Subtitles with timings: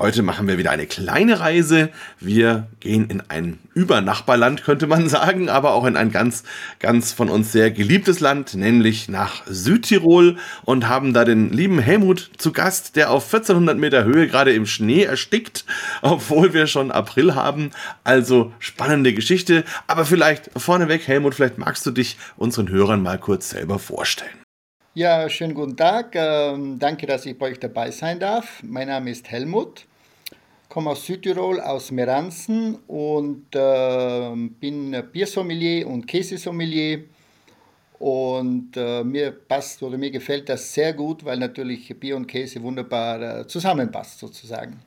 [0.00, 1.90] Heute machen wir wieder eine kleine Reise.
[2.20, 6.42] Wir gehen in ein Übernachbarland, könnte man sagen, aber auch in ein ganz,
[6.78, 12.30] ganz von uns sehr geliebtes Land, nämlich nach Südtirol und haben da den lieben Helmut
[12.38, 15.66] zu Gast, der auf 1400 Meter Höhe gerade im Schnee erstickt,
[16.00, 17.70] obwohl wir schon April haben.
[18.02, 19.64] Also spannende Geschichte.
[19.86, 24.30] Aber vielleicht vorneweg, Helmut, vielleicht magst du dich unseren Hörern mal kurz selber vorstellen.
[24.94, 26.14] Ja, schönen guten Tag.
[26.14, 28.62] Ähm, danke, dass ich bei euch dabei sein darf.
[28.62, 29.84] Mein Name ist Helmut
[30.70, 37.04] komme aus Südtirol, aus Meranzen und äh, bin Biersommelier und Käsesommelier.
[37.98, 42.62] Und äh, mir passt oder mir gefällt das sehr gut, weil natürlich Bier und Käse
[42.62, 44.80] wunderbar äh, zusammenpasst sozusagen.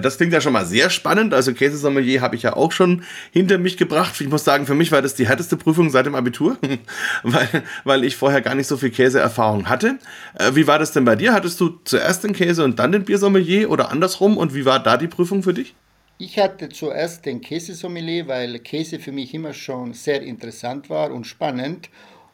[0.00, 1.34] Das klingt ja schon mal sehr spannend.
[1.34, 4.20] Also Käsesommelier habe ich ja auch schon hinter mich gebracht.
[4.20, 6.56] Ich muss sagen, für mich war das die härteste Prüfung seit dem Abitur,
[7.22, 7.48] weil,
[7.84, 9.98] weil ich vorher gar nicht so viel Käseerfahrung hatte.
[10.38, 11.32] Äh, wie war das denn bei dir?
[11.32, 14.38] Hattest du zuerst den Käse und dann den Biersommelier oder andersrum?
[14.38, 15.74] Und wie war da die Prüfung für dich?
[16.18, 21.26] Ich hatte zuerst den Käsesommelier, weil Käse für mich immer schon sehr interessant war und
[21.26, 21.90] spannend.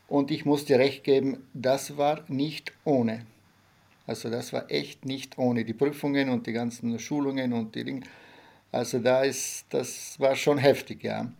[0.09, 3.25] Und ich musste recht geben, das war nicht ohne.
[4.09, 8.01] Also das war echt nicht ohne die Prüfungen und die ganzen Schulungen und die Dinge.
[8.73, 11.31] Also da ist, das war schon heftig, ja.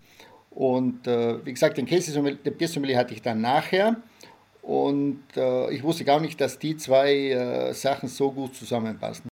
[0.51, 3.97] Und äh, wie gesagt, den Käsesommelier, hatte ich dann nachher.
[4.61, 9.29] Und äh, ich wusste gar nicht, dass die zwei äh, Sachen so gut zusammenpassen.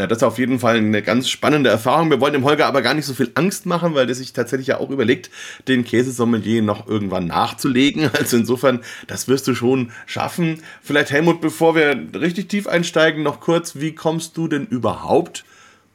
[0.00, 2.08] Ja, das ist auf jeden Fall eine ganz spannende Erfahrung.
[2.08, 4.68] Wir wollen dem Holger aber gar nicht so viel Angst machen, weil der sich tatsächlich
[4.68, 5.28] ja auch überlegt,
[5.68, 8.08] den Käsesommelier noch irgendwann nachzulegen.
[8.18, 10.62] Also insofern, das wirst du schon schaffen.
[10.80, 15.44] Vielleicht Helmut, bevor wir richtig tief einsteigen, noch kurz, wie kommst du denn überhaupt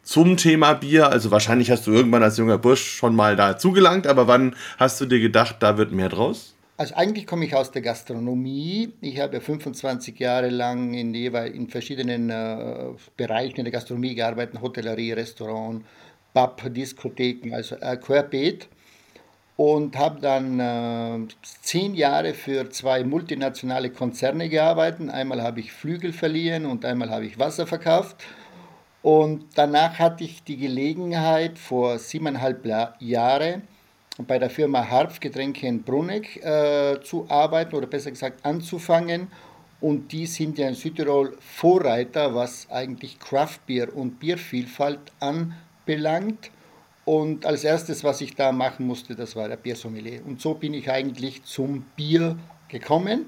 [0.04, 1.10] zum Thema Bier?
[1.10, 5.02] Also wahrscheinlich hast du irgendwann als junger Bursch schon mal da zugelangt, aber wann hast
[5.02, 6.55] du dir gedacht, da wird mehr draus?
[6.78, 8.92] Also eigentlich komme ich aus der Gastronomie.
[9.00, 15.86] Ich habe 25 Jahre lang in, in verschiedenen äh, Bereichen der Gastronomie gearbeitet, Hotellerie, Restaurant,
[16.34, 18.68] Pub, Diskotheken, also äh, querbeet.
[19.56, 21.28] Und habe dann äh,
[21.62, 25.10] zehn Jahre für zwei multinationale Konzerne gearbeitet.
[25.10, 28.18] Einmal habe ich Flügel verliehen und einmal habe ich Wasser verkauft.
[29.02, 32.66] Und danach hatte ich die Gelegenheit, vor siebeneinhalb
[33.00, 33.62] Jahren
[34.24, 39.28] bei der Firma Harpfgetränke in Bruneck äh, zu arbeiten oder besser gesagt anzufangen.
[39.82, 46.50] Und die sind ja in Südtirol Vorreiter, was eigentlich Craftbier und Biervielfalt anbelangt.
[47.04, 50.22] Und als erstes, was ich da machen musste, das war der Biersommelier.
[50.26, 52.38] Und so bin ich eigentlich zum Bier
[52.70, 53.26] gekommen.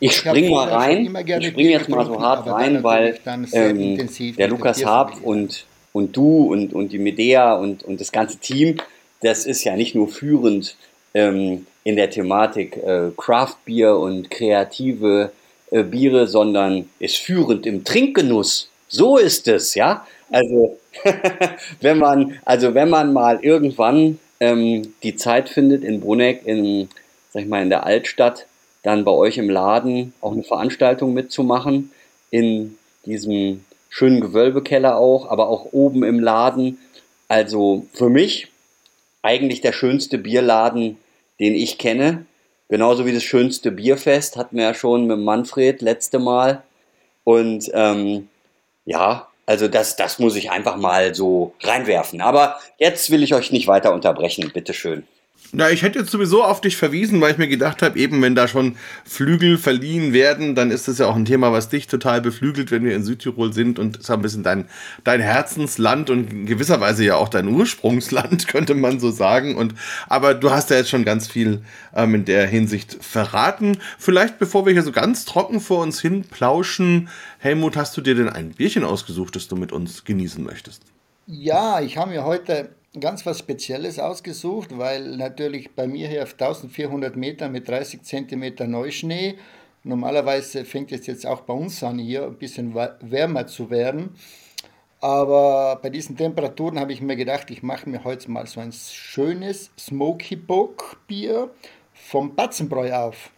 [0.00, 1.14] Ich springe mal rein.
[1.40, 3.18] Ich springe jetzt mal so hart rein, weil
[3.52, 8.38] ähm, der Lukas Harp und, und du und, und die Medea und, und das ganze
[8.38, 8.76] Team
[9.22, 10.76] das ist ja nicht nur führend
[11.14, 15.32] ähm, in der Thematik äh, Craft Beer und kreative
[15.70, 18.68] äh, Biere, sondern ist führend im Trinkgenuss.
[18.88, 20.06] So ist es, ja.
[20.30, 20.78] Also
[21.80, 26.88] wenn man, also wenn man mal irgendwann ähm, die Zeit findet in Bruneck, in,
[27.32, 28.46] sag ich mal, in der Altstadt,
[28.82, 31.90] dann bei euch im Laden auch eine Veranstaltung mitzumachen,
[32.30, 36.78] in diesem schönen Gewölbekeller auch, aber auch oben im Laden.
[37.26, 38.48] Also für mich
[39.22, 40.98] eigentlich der schönste Bierladen,
[41.40, 42.26] den ich kenne.
[42.68, 46.62] Genauso wie das schönste Bierfest hatten wir ja schon mit Manfred letzte Mal.
[47.24, 48.28] Und ähm,
[48.84, 52.20] ja, also das, das muss ich einfach mal so reinwerfen.
[52.20, 55.06] Aber jetzt will ich euch nicht weiter unterbrechen, bitteschön.
[55.50, 58.34] Na, ich hätte jetzt sowieso auf dich verwiesen, weil ich mir gedacht habe, eben wenn
[58.34, 58.76] da schon
[59.06, 62.84] Flügel verliehen werden, dann ist das ja auch ein Thema, was dich total beflügelt, wenn
[62.84, 64.66] wir in Südtirol sind und ist ein bisschen dein,
[65.04, 69.56] dein Herzensland und in gewisser Weise ja auch dein Ursprungsland, könnte man so sagen.
[69.56, 69.74] Und,
[70.06, 71.62] aber du hast ja jetzt schon ganz viel
[71.94, 73.78] ähm, in der Hinsicht verraten.
[73.98, 78.14] Vielleicht, bevor wir hier so ganz trocken vor uns hin plauschen, Helmut, hast du dir
[78.14, 80.82] denn ein Bierchen ausgesucht, das du mit uns genießen möchtest?
[81.26, 82.68] Ja, ich habe mir heute
[83.00, 88.66] ganz was Spezielles ausgesucht, weil natürlich bei mir hier auf 1400 Meter mit 30 Zentimeter
[88.66, 89.36] Neuschnee,
[89.84, 94.10] normalerweise fängt es jetzt auch bei uns an, hier ein bisschen wärmer zu werden.
[95.00, 98.72] Aber bei diesen Temperaturen habe ich mir gedacht, ich mache mir heute mal so ein
[98.72, 101.50] schönes Smoky Bock Bier
[101.92, 103.30] vom Batzenbräu auf.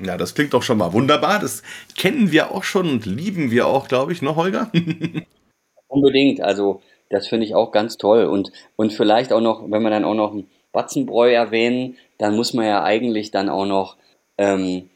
[0.00, 1.38] Ja, das klingt doch schon mal wunderbar.
[1.38, 1.62] Das
[1.96, 4.70] kennen wir auch schon und lieben wir auch, glaube ich, ne, Holger?
[5.88, 6.40] Unbedingt.
[6.40, 8.24] Also das finde ich auch ganz toll.
[8.24, 12.54] Und, und vielleicht auch noch, wenn wir dann auch noch ein Batzenbräu erwähnen, dann muss
[12.54, 13.96] man ja eigentlich dann auch noch
[14.38, 14.88] ähm,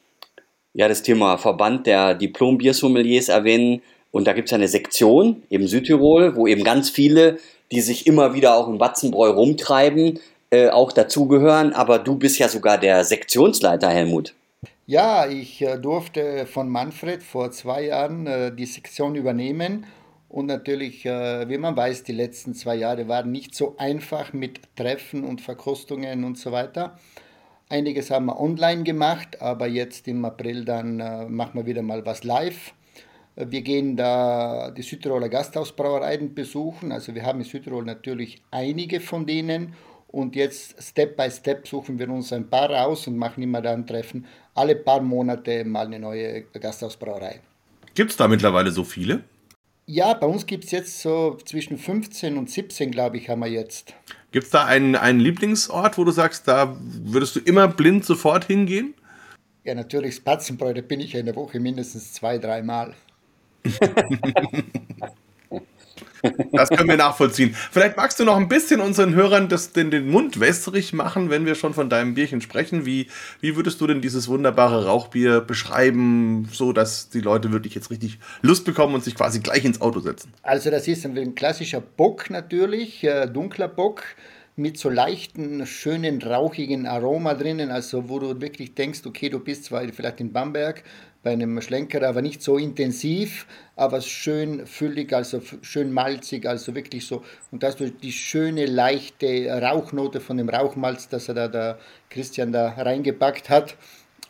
[0.75, 3.83] ja, das Thema Verband der Diplom-Biersommeliers erwähnen.
[4.11, 7.39] Und da gibt es ja eine Sektion, eben Südtirol, wo eben ganz viele,
[7.71, 10.19] die sich immer wieder auch im Batzenbräu rumtreiben,
[10.51, 14.35] äh, auch dazugehören, aber du bist ja sogar der Sektionsleiter, Helmut.
[14.87, 19.85] Ja, ich äh, durfte von Manfred vor zwei Jahren äh, die Sektion übernehmen.
[20.29, 24.61] Und natürlich, äh, wie man weiß, die letzten zwei Jahre waren nicht so einfach mit
[24.77, 26.99] Treffen und Verkostungen und so weiter.
[27.71, 32.05] Einiges haben wir online gemacht, aber jetzt im April dann äh, machen wir wieder mal
[32.05, 32.75] was live.
[33.37, 36.91] Wir gehen da die Südtiroler Gasthausbrauereien besuchen.
[36.93, 39.75] Also wir haben in Südtirol natürlich einige von denen.
[40.09, 43.87] Und jetzt Step by Step suchen wir uns ein paar raus und machen immer dann
[43.87, 44.27] Treffen.
[44.55, 47.41] Alle paar Monate mal eine neue Gasthausbrauerei.
[47.95, 49.23] Gibt es da mittlerweile so viele?
[49.91, 53.49] Ja, bei uns gibt es jetzt so zwischen 15 und 17, glaube ich, haben wir
[53.49, 53.95] jetzt.
[54.33, 58.45] Gibt es da einen, einen Lieblingsort, wo du sagst, da würdest du immer blind sofort
[58.45, 58.93] hingehen?
[59.65, 62.93] Ja, natürlich Spatzenbräu, da bin ich ja in der Woche mindestens zwei, dreimal.
[66.53, 67.55] Das können wir nachvollziehen.
[67.71, 71.47] Vielleicht magst du noch ein bisschen unseren Hörern das, den, den Mund wässrig machen, wenn
[71.47, 72.87] wir schon von deinem Bierchen sprechen.
[72.87, 73.09] Wie,
[73.41, 78.19] wie würdest du denn dieses wunderbare Rauchbier beschreiben, so dass die Leute wirklich jetzt richtig
[78.43, 80.33] Lust bekommen und sich quasi gleich ins Auto setzen?
[80.43, 84.03] Also das ist ein klassischer Bock natürlich, äh, dunkler Bock
[84.59, 89.65] mit so leichten, schönen, rauchigen Aroma drinnen, also wo du wirklich denkst, okay, du bist
[89.65, 90.83] zwar vielleicht in Bamberg,
[91.29, 93.47] bei einem Schlenker, aber nicht so intensiv,
[93.77, 97.23] aber schön füllig, also schön malzig, also wirklich so.
[97.51, 101.79] Und da hast du die schöne, leichte Rauchnote von dem Rauchmalz, das er da, der
[102.09, 103.77] Christian da reingepackt hat.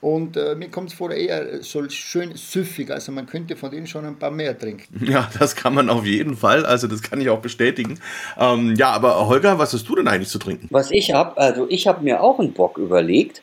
[0.01, 2.91] Und äh, mir kommt es vor, eher so schön süffig.
[2.91, 5.07] Also man könnte von denen schon ein paar mehr trinken.
[5.09, 6.67] Ja, das kann man auf jeden Fall.
[6.67, 8.01] Also das kann ich auch bestätigen.
[8.37, 10.67] Ähm, ja, aber Holger, was hast du denn eigentlich zu trinken?
[10.71, 13.43] Was ich habe, also ich habe mir auch einen Bock überlegt.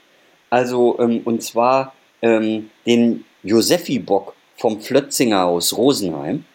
[0.50, 6.45] Also ähm, und zwar ähm, den Josefi-Bock vom Flötzinger aus Rosenheim.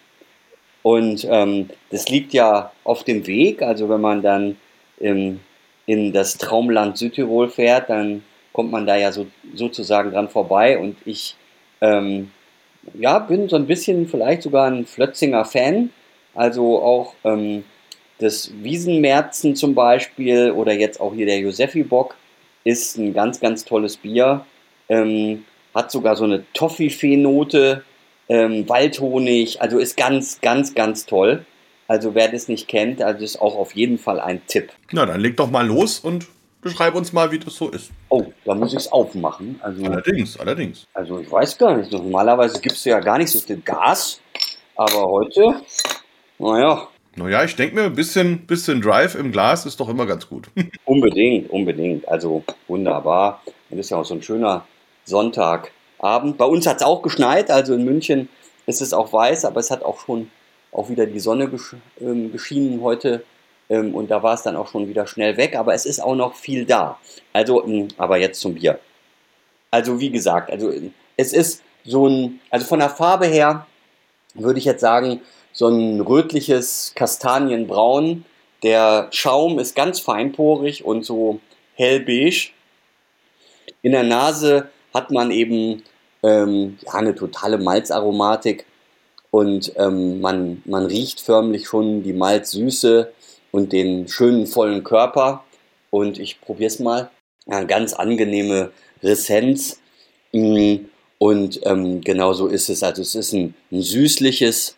[0.82, 3.62] Und ähm, das liegt ja auf dem Weg.
[3.62, 4.56] Also wenn man dann
[5.00, 5.40] ähm,
[5.86, 8.22] in das Traumland Südtirol fährt, dann
[8.52, 10.78] kommt man da ja so, sozusagen dran vorbei.
[10.78, 11.36] Und ich
[11.80, 12.30] ähm,
[12.94, 15.90] ja, bin so ein bisschen vielleicht sogar ein Flötzinger Fan.
[16.34, 17.64] Also auch ähm,
[18.18, 22.16] das Wiesenmerzen zum Beispiel oder jetzt auch hier der Josefi-Bock
[22.64, 24.44] ist ein ganz, ganz tolles Bier.
[24.88, 25.44] Ähm,
[25.74, 27.84] hat sogar so eine Toffifee-Note,
[28.28, 31.44] ähm, Waldhonig, also ist ganz, ganz, ganz toll.
[31.88, 34.70] Also wer das nicht kennt, also ist auch auf jeden Fall ein Tipp.
[34.92, 36.26] Na, dann leg doch mal los und
[36.62, 37.90] beschreib uns mal, wie das so ist.
[38.08, 39.58] Oh, da muss ich es aufmachen.
[39.62, 40.86] Also, allerdings, allerdings.
[40.94, 41.90] Also ich weiß gar nicht.
[41.90, 44.20] Normalerweise gibst du ja gar nicht so viel Gas.
[44.76, 45.62] Aber heute,
[46.38, 46.88] naja.
[47.16, 50.48] Naja, ich denke mir, ein bisschen, bisschen Drive im Glas ist doch immer ganz gut.
[50.84, 52.06] unbedingt, unbedingt.
[52.08, 53.42] Also wunderbar.
[53.68, 54.64] Und das ist ja auch so ein schöner
[55.04, 56.38] Sonntagabend.
[56.38, 58.28] Bei uns hat es auch geschneit, also in München
[58.66, 60.30] ist es auch weiß, aber es hat auch schon
[60.72, 63.24] auch wieder die Sonne gesch ähm, geschienen heute
[63.68, 66.14] ähm, und da war es dann auch schon wieder schnell weg, aber es ist auch
[66.14, 66.98] noch viel da.
[67.32, 68.78] Also, ähm, aber jetzt zum Bier.
[69.70, 70.72] Also wie gesagt, also
[71.16, 73.66] es ist so ein, also von der Farbe her
[74.34, 75.20] würde ich jetzt sagen,
[75.52, 78.24] so ein rötliches Kastanienbraun.
[78.62, 81.40] Der Schaum ist ganz feinporig und so
[81.74, 82.50] hellbeige.
[83.82, 85.82] In der Nase hat man eben
[86.22, 88.66] ähm, ja, eine totale Malzaromatik
[89.30, 93.12] und ähm, man, man riecht förmlich schon die Malzsüße
[93.52, 95.44] und den schönen vollen Körper.
[95.90, 97.10] Und ich probiere es mal.
[97.46, 99.80] Eine ganz angenehme Ressenz.
[100.32, 100.76] Mm,
[101.18, 102.82] und ähm, genau so ist es.
[102.82, 104.76] Also es ist ein, ein süßliches,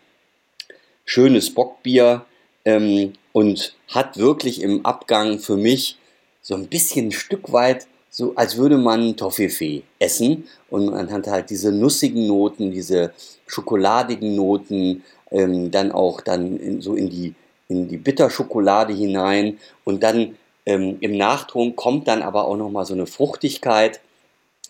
[1.05, 2.25] schönes Bockbier
[2.65, 5.99] ähm, und hat wirklich im Abgang für mich
[6.41, 11.27] so ein bisschen ein Stück weit so als würde man Toffifee essen und man hat
[11.27, 13.15] halt diese nussigen Noten, diese
[13.47, 17.35] schokoladigen Noten, ähm, dann auch dann in, so in die,
[17.69, 22.93] in die Bitterschokolade hinein und dann ähm, im Nachton kommt dann aber auch nochmal so
[22.93, 24.01] eine Fruchtigkeit,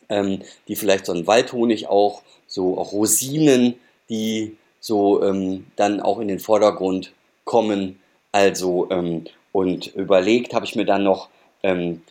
[0.09, 3.75] ähm, die vielleicht so ein Waldhonig auch, so auch Rosinen,
[4.09, 7.13] die so ähm, dann auch in den Vordergrund
[7.45, 7.99] kommen.
[8.31, 11.29] Also ähm, und überlegt habe ich mir dann noch
[11.65, 12.03] ähm,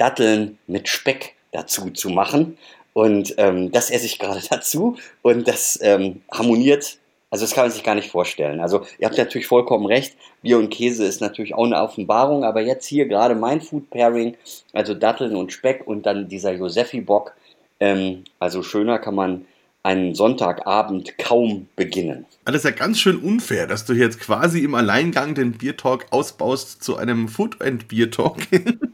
[0.00, 2.56] Datteln mit Speck dazu zu machen.
[2.92, 6.98] Und ähm, das esse ich gerade dazu und das ähm, harmoniert.
[7.32, 8.58] Also das kann man sich gar nicht vorstellen.
[8.60, 10.16] Also ihr habt natürlich vollkommen recht.
[10.42, 14.36] Bier und Käse ist natürlich auch eine Offenbarung, aber jetzt hier gerade mein Food Pairing,
[14.72, 17.34] also Datteln und Speck und dann dieser Josefi-Bock.
[17.78, 19.46] Ähm, also schöner kann man
[19.82, 22.26] einen Sonntagabend kaum beginnen.
[22.44, 26.82] Das ist ja ganz schön unfair, dass du jetzt quasi im Alleingang den Biertalk ausbaust
[26.82, 28.36] zu einem Food and Beer Talk.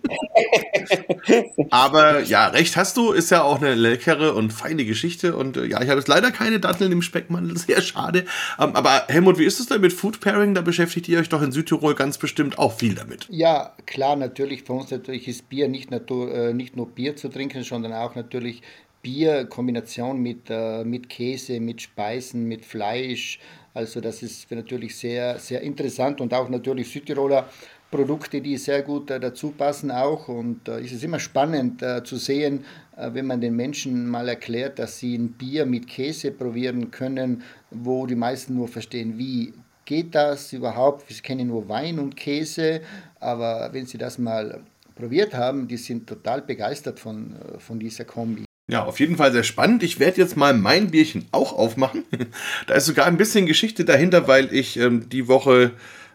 [1.71, 5.37] Aber ja, recht hast du, ist ja auch eine leckere und feine Geschichte.
[5.37, 8.25] Und äh, ja, ich habe jetzt leider keine Datteln im Speckmantel, sehr schade.
[8.59, 10.55] Ähm, aber Helmut, wie ist es denn mit Food Pairing?
[10.55, 13.27] Da beschäftigt ihr euch doch in Südtirol ganz bestimmt auch viel damit.
[13.31, 14.63] Ja, klar, natürlich.
[14.63, 18.15] Für uns natürlich ist Bier nicht, nur, äh, nicht nur Bier zu trinken, sondern auch
[18.15, 18.63] natürlich
[19.07, 23.39] Bierkombination mit, äh, mit Käse, mit Speisen, mit Fleisch.
[23.73, 27.49] Also das ist natürlich sehr, sehr interessant und auch natürlich Südtiroler
[27.89, 30.27] Produkte, die sehr gut äh, dazu passen auch.
[30.27, 32.65] Und äh, es ist immer spannend äh, zu sehen,
[32.97, 37.45] äh, wenn man den Menschen mal erklärt, dass sie ein Bier mit Käse probieren können,
[37.71, 41.09] wo die meisten nur verstehen, wie geht das überhaupt.
[41.09, 42.81] Sie kennen nur Wein und Käse,
[43.21, 44.65] aber wenn sie das mal
[44.97, 48.47] probiert haben, die sind total begeistert von, äh, von dieser Kombi.
[48.69, 49.85] Ja, auf jeden Fall sehr spannend.
[49.85, 52.05] Ich werde jetzt mal mein Bierchen auch aufmachen.
[52.67, 55.71] da ist sogar ein bisschen Geschichte dahinter, weil ich ähm, die Woche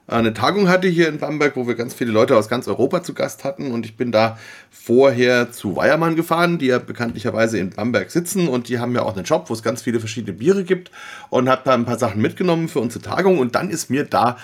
[0.07, 3.13] eine Tagung hatte hier in Bamberg, wo wir ganz viele Leute aus ganz Europa zu
[3.13, 3.71] Gast hatten.
[3.71, 4.37] Und ich bin da
[4.69, 8.49] vorher zu Weiermann gefahren, die ja bekanntlicherweise in Bamberg sitzen.
[8.49, 10.91] Und die haben ja auch einen Shop, wo es ganz viele verschiedene Biere gibt.
[11.29, 13.39] Und habe da ein paar Sachen mitgenommen für unsere Tagung.
[13.39, 14.35] Und dann ist mir da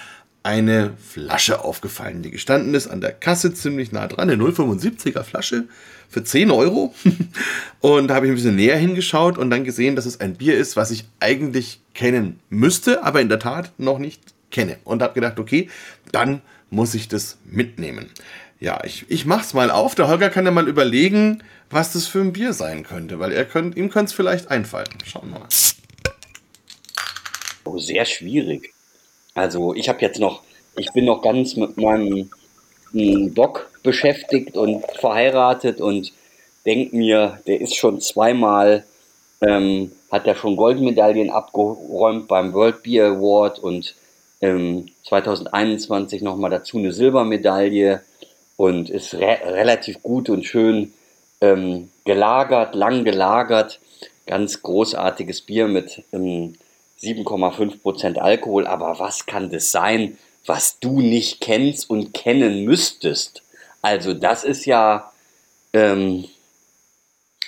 [0.43, 5.65] eine Flasche aufgefallen, die gestanden ist an der Kasse ziemlich nah dran, eine 0,75er Flasche
[6.09, 6.93] für 10 Euro.
[7.81, 10.57] Und da habe ich ein bisschen näher hingeschaut und dann gesehen, dass es ein Bier
[10.57, 14.77] ist, was ich eigentlich kennen müsste, aber in der Tat noch nicht kenne.
[14.83, 15.69] Und habe gedacht, okay,
[16.11, 18.09] dann muss ich das mitnehmen.
[18.59, 19.93] Ja, ich, ich mach's mal auf.
[19.95, 23.45] Der Holger kann ja mal überlegen, was das für ein Bier sein könnte, weil er
[23.45, 24.87] könnt, ihm könnte es vielleicht einfallen.
[25.05, 25.47] Schauen wir mal.
[27.65, 28.73] Oh, sehr schwierig.
[29.33, 30.41] Also ich habe jetzt noch,
[30.77, 32.29] ich bin noch ganz mit meinem
[32.93, 36.13] Bock beschäftigt und verheiratet und
[36.65, 38.85] denke mir, der ist schon zweimal,
[39.41, 43.95] ähm, hat er schon Goldmedaillen abgeräumt beim World Beer Award und
[44.41, 48.01] ähm, 2021 nochmal dazu eine Silbermedaille
[48.55, 50.93] und ist re relativ gut und schön
[51.41, 53.79] ähm, gelagert, lang gelagert.
[54.25, 56.55] Ganz großartiges Bier mit ähm,
[57.01, 58.67] 7,5% Alkohol.
[58.67, 63.43] Aber was kann das sein, was du nicht kennst und kennen müsstest?
[63.81, 65.11] Also das ist ja...
[65.73, 66.25] Ähm,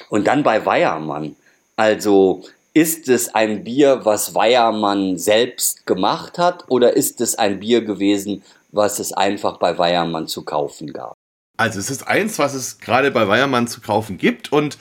[0.10, 1.36] und dann bei Weiermann.
[1.76, 7.84] Also ist es ein Bier, was Weiermann selbst gemacht hat oder ist es ein Bier
[7.84, 11.14] gewesen, was es einfach bei Weiermann zu kaufen gab?
[11.58, 14.78] Also es ist eins, was es gerade bei Weiermann zu kaufen gibt und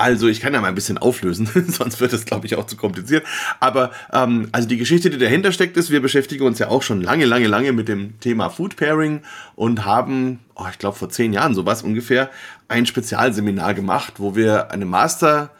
[0.00, 2.76] also ich kann ja mal ein bisschen auflösen, sonst wird es, glaube ich, auch zu
[2.76, 3.24] kompliziert.
[3.60, 7.02] Aber ähm, also die Geschichte, die dahinter steckt, ist, wir beschäftigen uns ja auch schon
[7.02, 9.20] lange, lange, lange mit dem Thema Food Pairing
[9.54, 12.30] und haben, oh, ich glaube vor zehn Jahren sowas ungefähr,
[12.68, 15.50] ein Spezialseminar gemacht, wo wir eine Master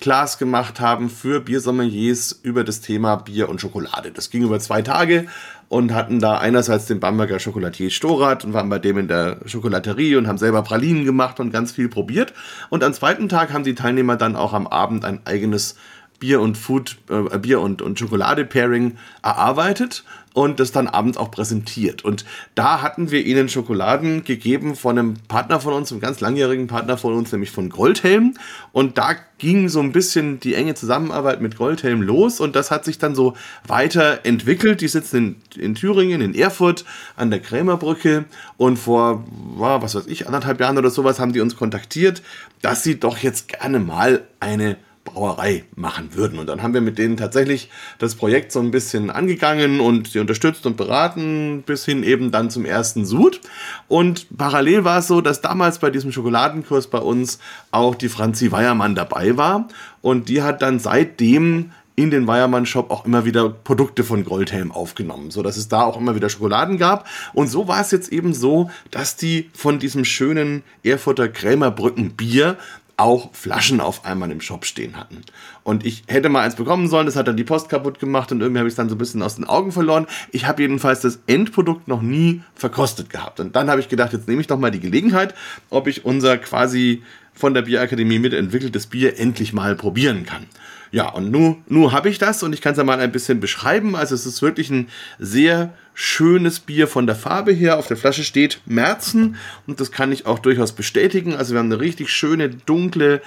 [0.00, 4.10] Class gemacht haben für Biersommeliers über das Thema Bier und Schokolade.
[4.10, 5.26] Das ging über zwei Tage
[5.68, 10.16] und hatten da einerseits den Bamberger Schokolatier Storat und waren bei dem in der Schokolaterie
[10.16, 12.32] und haben selber Pralinen gemacht und ganz viel probiert.
[12.70, 15.76] Und am zweiten Tag haben die Teilnehmer dann auch am Abend ein eigenes
[16.18, 22.04] Bier und Food, äh, Bier und, und Schokolade-Pairing erarbeitet und das dann abends auch präsentiert.
[22.04, 26.66] Und da hatten wir ihnen Schokoladen gegeben von einem Partner von uns, einem ganz langjährigen
[26.66, 28.34] Partner von uns, nämlich von Goldhelm.
[28.72, 32.84] Und da ging so ein bisschen die enge Zusammenarbeit mit Goldhelm los und das hat
[32.84, 33.34] sich dann so
[33.66, 34.80] weiterentwickelt.
[34.80, 36.84] Die sitzen in, in Thüringen, in Erfurt,
[37.16, 38.24] an der Krämerbrücke
[38.56, 39.24] und vor,
[39.56, 42.22] was weiß ich, anderthalb Jahren oder sowas haben die uns kontaktiert,
[42.62, 44.76] dass sie doch jetzt gerne mal eine
[45.08, 46.38] Brauerei machen würden.
[46.38, 50.18] Und dann haben wir mit denen tatsächlich das Projekt so ein bisschen angegangen und sie
[50.18, 53.40] unterstützt und beraten bis hin eben dann zum ersten Sud.
[53.88, 57.38] Und parallel war es so, dass damals bei diesem Schokoladenkurs bei uns
[57.70, 59.68] auch die Franzi Weiermann dabei war.
[60.02, 64.70] Und die hat dann seitdem in den Weiermann Shop auch immer wieder Produkte von Goldhelm
[64.70, 67.08] aufgenommen, so dass es da auch immer wieder Schokoladen gab.
[67.34, 72.56] Und so war es jetzt eben so, dass die von diesem schönen Erfurter Krämerbrücken Bier
[72.98, 75.22] auch Flaschen auf einmal im Shop stehen hatten.
[75.62, 78.40] Und ich hätte mal eins bekommen sollen, das hat dann die Post kaputt gemacht und
[78.40, 80.06] irgendwie habe ich es dann so ein bisschen aus den Augen verloren.
[80.32, 83.40] Ich habe jedenfalls das Endprodukt noch nie verkostet gehabt.
[83.40, 85.34] Und dann habe ich gedacht, jetzt nehme ich doch mal die Gelegenheit,
[85.70, 87.02] ob ich unser quasi
[87.32, 90.46] von der Bierakademie mitentwickeltes Bier endlich mal probieren kann.
[90.90, 93.40] Ja, und nun, nun habe ich das und ich kann es ja mal ein bisschen
[93.40, 93.94] beschreiben.
[93.94, 97.78] Also es ist wirklich ein sehr schönes Bier von der Farbe her.
[97.78, 101.34] Auf der Flasche steht Merzen und das kann ich auch durchaus bestätigen.
[101.34, 103.20] Also wir haben eine richtig schöne, dunkle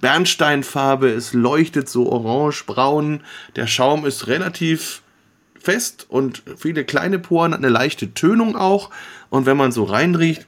[0.00, 1.08] Bernsteinfarbe.
[1.08, 3.22] Es leuchtet so orange-braun.
[3.56, 5.02] Der Schaum ist relativ
[5.58, 8.90] fest und viele kleine Poren, hat eine leichte Tönung auch.
[9.30, 10.46] Und wenn man so reinriecht,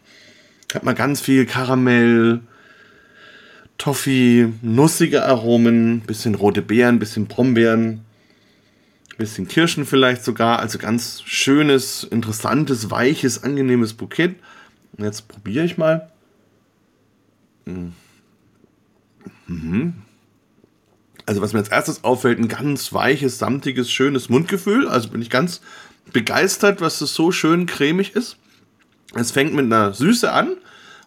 [0.73, 2.41] hat man ganz viel Karamell,
[3.81, 8.05] Toffee, nussige Aromen, bisschen rote Beeren, bisschen Brombeeren,
[9.17, 10.59] bisschen Kirschen vielleicht sogar.
[10.59, 14.35] Also ganz schönes, interessantes, weiches, angenehmes Bouquet.
[14.93, 16.11] Und jetzt probiere ich mal.
[19.47, 19.95] Mhm.
[21.25, 24.89] Also was mir als erstes auffällt, ein ganz weiches, samtiges, schönes Mundgefühl.
[24.89, 25.63] Also bin ich ganz
[26.13, 28.37] begeistert, was es so schön cremig ist.
[29.15, 30.59] Es fängt mit einer Süße an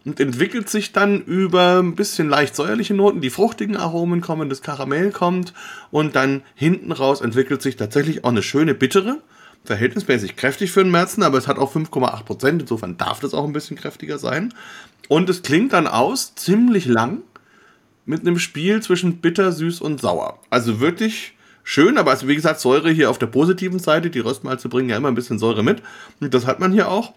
[0.06, 4.62] und entwickelt sich dann über ein bisschen leicht säuerliche Noten, die fruchtigen Aromen kommen, das
[4.62, 5.54] Karamell kommt
[5.92, 9.22] und dann hinten raus entwickelt sich tatsächlich auch eine schöne bittere,
[9.64, 13.46] verhältnismäßig kräftig für den Märzen, aber es hat auch 5,8 Prozent, insofern darf das auch
[13.46, 14.54] ein bisschen kräftiger sein.
[15.08, 17.22] Und es klingt dann aus ziemlich lang
[18.06, 20.40] mit einem Spiel zwischen bitter, süß und sauer.
[20.50, 21.34] Also wirklich
[21.64, 24.98] schön, aber also wie gesagt, Säure hier auf der positiven Seite, die Röstmalze bringen ja
[24.98, 25.82] immer ein bisschen Säure mit
[26.20, 27.14] und das hat man hier auch.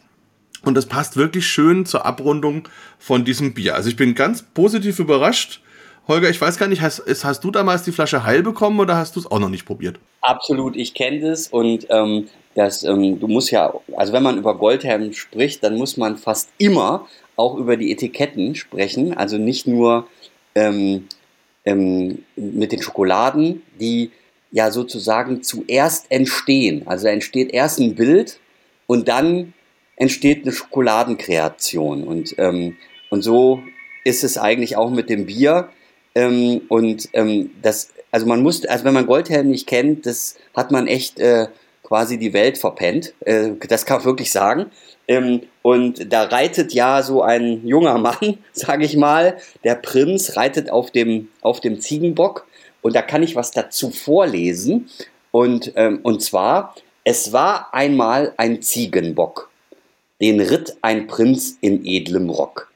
[0.63, 3.75] Und das passt wirklich schön zur Abrundung von diesem Bier.
[3.75, 5.61] Also ich bin ganz positiv überrascht.
[6.09, 9.17] Holger, ich weiß gar nicht, hast, hast du damals die Flasche heil bekommen oder hast
[9.17, 9.99] du es auch noch nicht probiert?
[10.21, 14.57] Absolut, ich kenne das und ähm, das, ähm, du musst ja, also wenn man über
[14.57, 19.15] Goldhelm spricht, dann muss man fast immer auch über die Etiketten sprechen.
[19.15, 20.07] Also nicht nur
[20.55, 21.07] ähm,
[21.65, 24.11] ähm, mit den Schokoladen, die
[24.53, 26.87] ja sozusagen zuerst entstehen.
[26.87, 28.39] Also da entsteht erst ein Bild
[28.87, 29.53] und dann
[29.97, 32.05] entsteht eine Schokoladenkreation.
[32.05, 32.77] Und, ähm,
[33.11, 33.63] und so
[34.05, 35.71] ist es eigentlich auch mit dem Bier.
[36.15, 40.71] Ähm, und ähm, das, also man muss, also wenn man Goldhelm nicht kennt, das hat
[40.71, 41.49] man echt äh,
[41.83, 43.15] quasi die Welt verpennt.
[43.21, 44.67] Äh, das kann man wirklich sagen.
[45.09, 50.71] Ähm, und da reitet ja so ein junger Mann, sage ich mal, der Prinz reitet
[50.71, 52.47] auf dem, auf dem Ziegenbock.
[52.83, 54.89] Und da kann ich was dazu vorlesen.
[55.33, 56.75] Und, ähm, und zwar,
[57.05, 59.51] es war einmal ein Ziegenbock
[60.21, 62.71] den ritt ein Prinz in edlem Rock.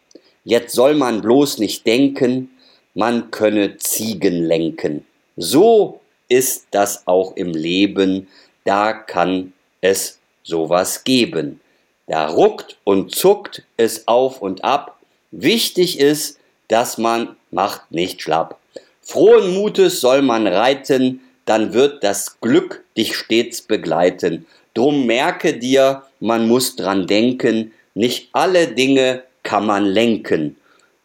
[0.45, 2.51] Jetzt soll man bloß nicht denken,
[2.95, 5.07] man könne Ziegen lenken.
[5.37, 8.29] So ist das auch im Leben,
[8.65, 11.61] da kann es sowas geben.
[12.07, 14.99] Da ruckt und zuckt es auf und ab.
[15.31, 18.59] Wichtig ist, dass man macht nicht schlapp.
[19.01, 24.47] Frohen Mutes soll man reiten, dann wird das Glück dich stets begleiten.
[24.75, 30.57] Drum merke dir, man muss dran denken, nicht alle Dinge kann man lenken.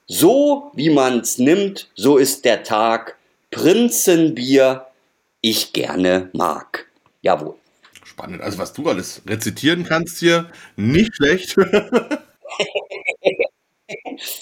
[0.08, 3.16] So wie man's nimmt, so ist der Tag.
[3.50, 4.86] Prinzenbier,
[5.42, 6.88] ich gerne mag.
[7.22, 7.56] Jawohl.
[8.04, 8.42] Spannend.
[8.42, 11.56] Also was du alles rezitieren kannst hier, nicht schlecht.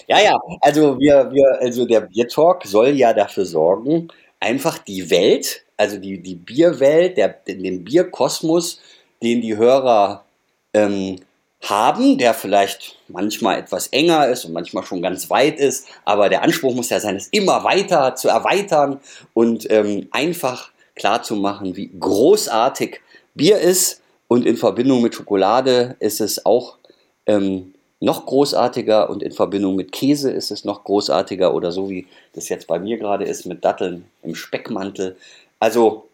[0.07, 4.09] ja, ja, also wir, wir, also der Biertalk soll ja dafür sorgen,
[4.39, 8.79] einfach die Welt, also die, die Bierwelt, der, den Bierkosmos
[9.23, 10.25] den die Hörer
[10.73, 11.17] ähm,
[11.61, 16.43] haben, der vielleicht manchmal etwas enger ist und manchmal schon ganz weit ist, aber der
[16.43, 18.99] Anspruch muss ja sein, es immer weiter zu erweitern
[19.33, 22.99] und ähm, einfach klarzumachen, wie großartig
[23.33, 26.77] Bier ist und in Verbindung mit Schokolade ist es auch
[27.25, 32.07] ähm, noch großartiger und in Verbindung mit Käse ist es noch großartiger oder so wie
[32.33, 35.15] das jetzt bei mir gerade ist mit Datteln im Speckmantel.
[35.59, 36.09] Also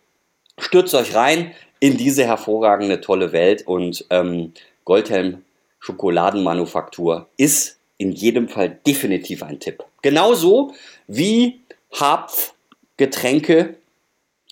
[0.59, 3.65] stürzt euch rein in diese hervorragende, tolle Welt.
[3.65, 4.53] Und ähm,
[4.85, 5.43] Goldhelm
[5.79, 9.83] Schokoladenmanufaktur ist in jedem Fall definitiv ein Tipp.
[10.01, 10.73] Genauso
[11.07, 11.59] wie
[11.93, 13.75] Harpf-Getränke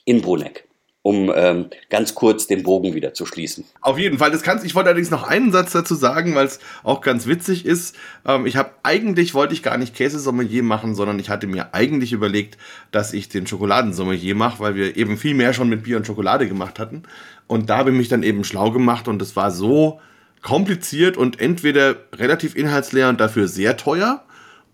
[0.06, 0.67] in Bruneck
[1.08, 3.64] um ähm, ganz kurz den Bogen wieder zu schließen.
[3.80, 4.66] Auf jeden Fall, das kannst.
[4.66, 7.96] Ich wollte allerdings noch einen Satz dazu sagen, weil es auch ganz witzig ist.
[8.26, 12.12] Ähm, ich habe eigentlich wollte ich gar nicht Käsesommelier machen, sondern ich hatte mir eigentlich
[12.12, 12.58] überlegt,
[12.92, 16.46] dass ich den Schokoladensommelier mache, weil wir eben viel mehr schon mit Bier und Schokolade
[16.46, 17.04] gemacht hatten.
[17.48, 20.02] Und da habe ich mich dann eben schlau gemacht und es war so
[20.42, 24.26] kompliziert und entweder relativ inhaltsleer und dafür sehr teuer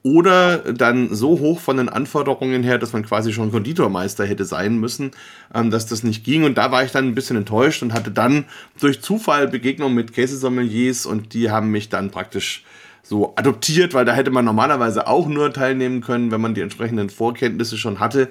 [0.04, 4.78] oder dann so hoch von den Anforderungen her, dass man quasi schon Konditormeister hätte sein
[4.78, 5.12] müssen,
[5.54, 6.44] ähm, dass das nicht ging.
[6.44, 8.46] Und da war ich dann ein bisschen enttäuscht und hatte dann
[8.80, 12.64] durch Zufall Begegnungen mit Käsesommeliers und die haben mich dann praktisch
[13.02, 17.10] so adoptiert, weil da hätte man normalerweise auch nur teilnehmen können, wenn man die entsprechenden
[17.10, 18.30] Vorkenntnisse schon hatte.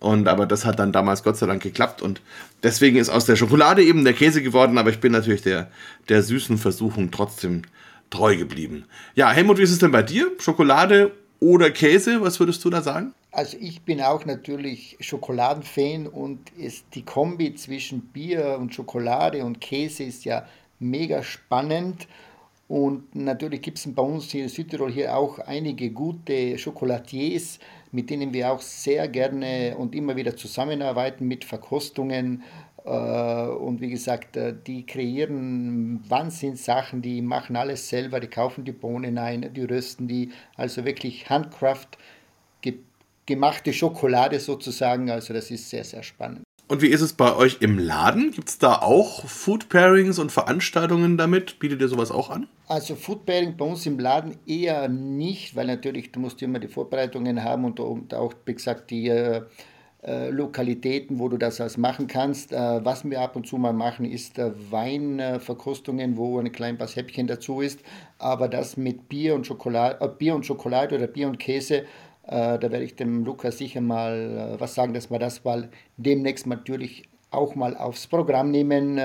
[0.00, 2.20] Und aber das hat dann damals Gott sei Dank geklappt und
[2.64, 5.70] deswegen ist aus der Schokolade eben der Käse geworden, aber ich bin natürlich der,
[6.08, 7.62] der süßen Versuchung trotzdem
[8.12, 8.84] treu geblieben.
[9.14, 10.30] Ja, Helmut, wie ist es denn bei dir?
[10.38, 12.20] Schokolade oder Käse?
[12.20, 13.14] Was würdest du da sagen?
[13.32, 19.60] Also ich bin auch natürlich Schokoladenfan und ist die Kombi zwischen Bier und Schokolade und
[19.60, 20.46] Käse ist ja
[20.78, 22.06] mega spannend.
[22.68, 27.58] Und natürlich gibt es bei uns hier in Südtirol hier auch einige gute Schokolatiers,
[27.90, 32.42] mit denen wir auch sehr gerne und immer wieder zusammenarbeiten mit Verkostungen
[32.84, 39.18] und wie gesagt, äh, die kreieren Wahnsinnssachen, die machen alles selber, die kaufen die Bohnen
[39.18, 41.98] ein, die rösten die, also wirklich Handcraft
[43.26, 45.10] gemachte Schokolade sozusagen.
[45.10, 46.42] Also das ist sehr, sehr spannend.
[46.68, 48.30] Und wie ist es bei euch im Laden?
[48.30, 51.58] Gibt es da auch Food Pairings und Veranstaltungen damit?
[51.58, 52.48] Bietet ihr sowas auch an?
[52.66, 56.68] Also Food Pairing bei uns im Laden eher nicht, weil natürlich du musst immer die
[56.68, 59.08] Vorbereitungen haben und, und auch, wie gesagt, die
[60.04, 62.52] äh, Lokalitäten, wo du das alles machen kannst.
[62.52, 67.28] Äh, was wir ab und zu mal machen, ist äh, Weinverkostungen, wo ein kleines Häppchen
[67.28, 67.80] dazu ist.
[68.18, 71.84] Aber das mit Bier und Schokolade, Bier und Schokolade oder Bier und Käse
[72.24, 77.02] da werde ich dem Lukas sicher mal was sagen, dass wir das mal demnächst natürlich
[77.32, 79.00] auch mal aufs Programm nehmen.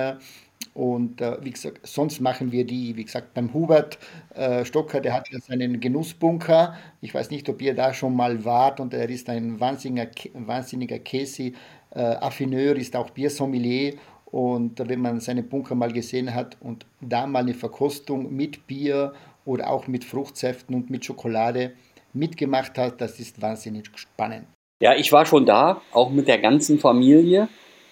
[0.75, 3.97] Äh, und äh, wie gesagt, sonst machen wir die, wie gesagt, beim Hubert
[4.35, 6.75] äh, Stocker, der hat ja seinen Genussbunker.
[7.01, 10.99] Ich weiß nicht, ob ihr da schon mal wart und er ist ein wahnsinniger, wahnsinniger
[10.99, 13.95] Käse-Affineur, ist auch Biersommelier.
[14.25, 19.13] Und wenn man seinen Bunker mal gesehen hat und da mal eine Verkostung mit Bier
[19.45, 21.71] oder auch mit Fruchtsäften und mit Schokolade,
[22.13, 22.99] mitgemacht hat.
[22.99, 24.47] Das ist wahnsinnig spannend.
[24.79, 27.47] Ja, ich war schon da, auch mit der ganzen Familie.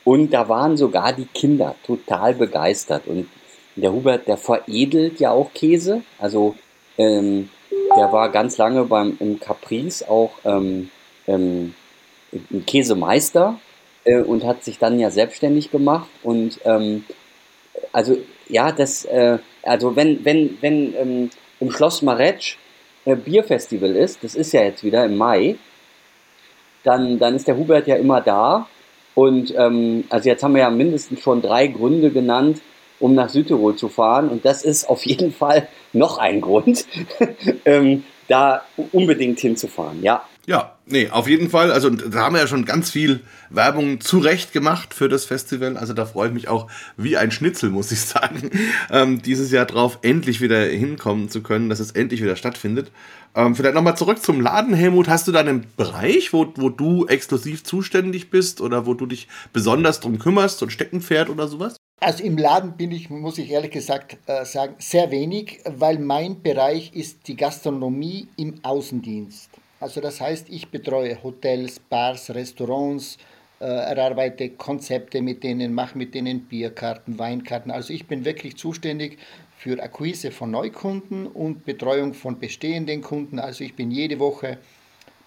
[0.06, 3.08] Und da waren sogar die Kinder total begeistert.
[3.08, 3.28] Und
[3.76, 6.04] der Hubert, der veredelt ja auch Käse.
[6.20, 6.56] Also
[6.98, 7.50] ähm,
[7.98, 10.90] der war ganz lange beim im Caprice auch ähm,
[11.28, 11.74] ähm,
[12.32, 13.60] ein Käsemeister
[14.06, 16.10] äh, und hat sich dann ja selbstständig gemacht.
[16.24, 17.04] Und ähm,
[17.92, 22.58] also ja, das, äh, also wenn, wenn, wenn ähm, im Schloss Maretsch
[23.06, 25.56] äh, Bierfestival ist, das ist ja jetzt wieder im Mai,
[26.84, 28.68] dann, dann ist der Hubert ja immer da.
[29.16, 32.62] Und ähm, also jetzt haben wir ja mindestens schon drei Gründe genannt,
[33.00, 34.30] um nach Südtirol zu fahren.
[34.30, 36.86] Und das ist auf jeden Fall noch ein Grund,
[37.66, 40.24] ähm, da unbedingt hinzufahren, ja.
[40.48, 41.72] Ja, nee, auf jeden Fall.
[41.72, 45.76] Also da haben wir ja schon ganz viel Werbung zurecht gemacht für das Festival.
[45.76, 48.52] Also da freue ich mich auch wie ein Schnitzel, muss ich sagen,
[48.92, 52.92] ähm, dieses Jahr drauf endlich wieder hinkommen zu können, dass es endlich wieder stattfindet.
[53.34, 55.10] Ähm, vielleicht nochmal zurück zum Laden, Helmut.
[55.10, 59.28] Hast du da einen Bereich, wo, wo du exklusiv zuständig bist oder wo du dich
[59.52, 61.76] besonders drum kümmerst, so ein Steckenpferd oder sowas?
[62.00, 66.44] Also im Laden bin ich, muss ich ehrlich gesagt äh, sagen, sehr wenig, weil mein
[66.44, 69.50] Bereich ist die Gastronomie im Außendienst.
[69.80, 73.18] Also das heißt, ich betreue Hotels, Bars, Restaurants,
[73.60, 77.72] äh, erarbeite Konzepte mit denen, mache mit denen Bierkarten, Weinkarten.
[77.72, 79.18] Also ich bin wirklich zuständig
[79.58, 83.40] für Akquise von Neukunden und Betreuung von bestehenden Kunden.
[83.40, 84.58] Also ich bin jede Woche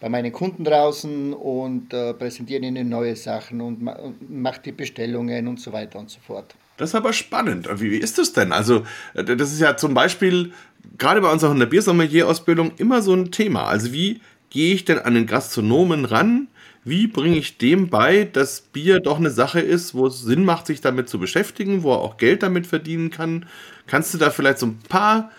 [0.00, 5.48] bei meinen Kunden draußen und äh, präsentiere ihnen neue Sachen und ma mache die Bestellungen
[5.48, 6.54] und so weiter und so fort.
[6.76, 7.68] Das ist aber spannend.
[7.80, 8.52] Wie, ist das denn?
[8.52, 8.84] Also,
[9.14, 10.52] äh, das ist ja zum Beispiel
[10.96, 13.64] gerade bei unserer Biersommelier-Ausbildung immer so ein Thema.
[13.64, 16.48] Also, wie gehe ich denn an den Gastronomen ran?
[16.84, 20.66] Wie bringe ich dem bei, dass Bier doch eine Sache ist, wo es Sinn macht,
[20.66, 23.46] sich damit zu beschäftigen, wo er auch Geld damit verdienen kann?
[23.86, 25.30] Kannst du da vielleicht so ein paar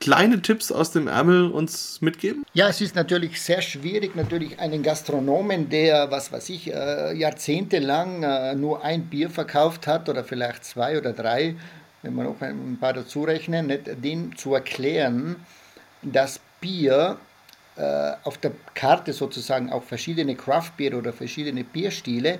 [0.00, 2.44] kleine Tipps aus dem Ärmel uns mitgeben?
[2.54, 8.22] Ja, es ist natürlich sehr schwierig, natürlich einen Gastronomen, der, was weiß ich, äh, jahrzehntelang
[8.22, 11.54] äh, nur ein Bier verkauft hat oder vielleicht zwei oder drei,
[12.02, 15.36] wenn wir noch ein paar dazu rechnen, nicht, den zu erklären,
[16.02, 17.18] dass Bier
[18.24, 22.38] auf der Karte sozusagen auch verschiedene Craft Beer oder verschiedene Bierstile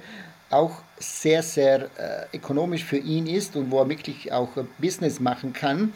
[0.51, 5.53] auch sehr, sehr äh, ökonomisch für ihn ist und wo er wirklich auch Business machen
[5.53, 5.93] kann.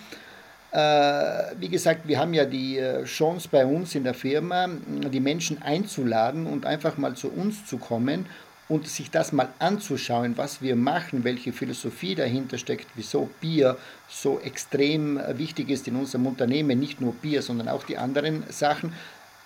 [0.71, 5.21] Äh, wie gesagt, wir haben ja die äh, Chance bei uns in der Firma, die
[5.21, 8.27] Menschen einzuladen und einfach mal zu uns zu kommen
[8.69, 13.77] und sich das mal anzuschauen, was wir machen, welche Philosophie dahinter steckt, wieso Bier
[14.09, 18.45] so extrem äh, wichtig ist in unserem Unternehmen, nicht nur Bier, sondern auch die anderen
[18.51, 18.93] Sachen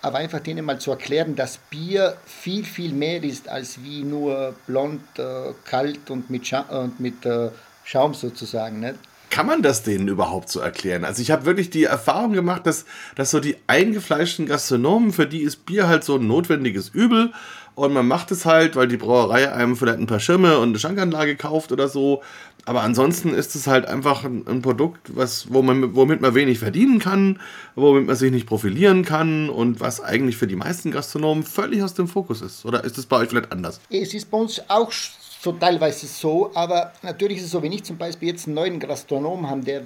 [0.02, 4.54] aber einfach denen mal zu erklären, dass Bier viel, viel mehr ist als wie nur
[4.66, 7.50] blond, äh, kalt und mit, Scha und mit äh,
[7.84, 8.80] Schaum sozusagen.
[8.80, 8.96] Nicht?
[9.30, 11.04] Kann man das denen überhaupt so erklären?
[11.04, 15.42] Also ich habe wirklich die Erfahrung gemacht, dass, dass so die eingefleischten Gastronomen, für die
[15.42, 17.32] ist Bier halt so ein notwendiges Übel
[17.78, 20.78] und man macht es halt, weil die Brauerei einem vielleicht ein paar Schirme und eine
[20.80, 22.22] Schankanlage kauft oder so.
[22.64, 26.58] Aber ansonsten ist es halt einfach ein, ein Produkt, was, wo man, womit man wenig
[26.58, 27.40] verdienen kann,
[27.76, 31.94] womit man sich nicht profilieren kann und was eigentlich für die meisten Gastronomen völlig aus
[31.94, 32.64] dem Fokus ist.
[32.64, 33.80] Oder ist es bei euch vielleicht anders?
[33.90, 34.90] Es ist bei uns auch
[35.40, 38.80] so teilweise so, aber natürlich ist es so, wenn ich zum Beispiel jetzt einen neuen
[38.80, 39.82] Gastronom habe, der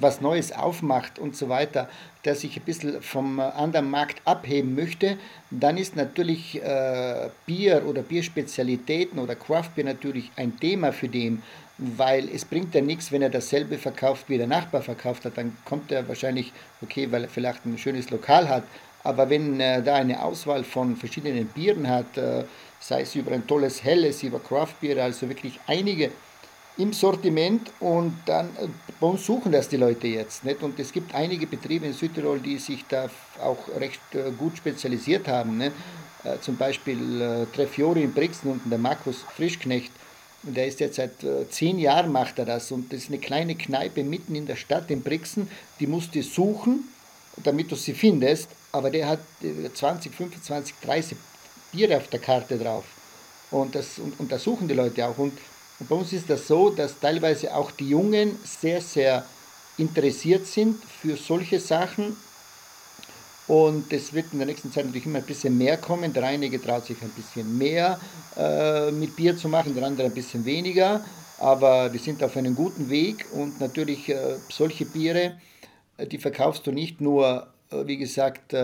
[0.00, 1.88] was Neues aufmacht und so weiter,
[2.24, 5.16] der sich ein bisschen vom anderen Markt abheben möchte,
[5.50, 11.40] dann ist natürlich äh, Bier oder Bierspezialitäten oder Craftbier natürlich ein Thema für den,
[11.78, 15.56] weil es bringt ja nichts, wenn er dasselbe verkauft, wie der Nachbar verkauft hat, dann
[15.64, 18.64] kommt er wahrscheinlich, okay, weil er vielleicht ein schönes Lokal hat,
[19.04, 22.42] aber wenn er da eine Auswahl von verschiedenen Bieren hat, äh,
[22.86, 26.12] sei es über ein tolles Helles, über Craftbier, also wirklich einige
[26.78, 28.68] im Sortiment und dann äh,
[29.00, 30.44] bei uns suchen das die Leute jetzt.
[30.44, 30.62] Nicht?
[30.62, 33.08] Und es gibt einige Betriebe in Südtirol, die sich da
[33.42, 35.58] auch recht äh, gut spezialisiert haben.
[35.58, 35.72] Nicht?
[36.22, 39.90] Äh, zum Beispiel äh, Treffiori in Brixen und der Markus Frischknecht,
[40.42, 41.12] der ist jetzt seit
[41.50, 44.92] zehn Jahren macht er das und das ist eine kleine Kneipe mitten in der Stadt
[44.92, 46.84] in Brixen, die musst du suchen,
[47.42, 49.18] damit du sie findest, aber der hat
[49.74, 51.16] 20, 25, 30
[51.76, 52.84] Biere auf der Karte drauf
[53.50, 55.32] und das, und, und das suchen die Leute auch und,
[55.78, 59.24] und bei uns ist das so, dass teilweise auch die Jungen sehr, sehr
[59.76, 62.16] interessiert sind für solche Sachen
[63.46, 66.12] und es wird in der nächsten Zeit natürlich immer ein bisschen mehr kommen.
[66.12, 68.00] Der eine traut sich ein bisschen mehr
[68.36, 71.04] äh, mit Bier zu machen, der andere ein bisschen weniger.
[71.38, 75.38] Aber wir sind auf einem guten Weg und natürlich äh, solche Biere,
[75.96, 78.58] äh, die verkaufst du nicht nur, äh, wie gesagt, äh,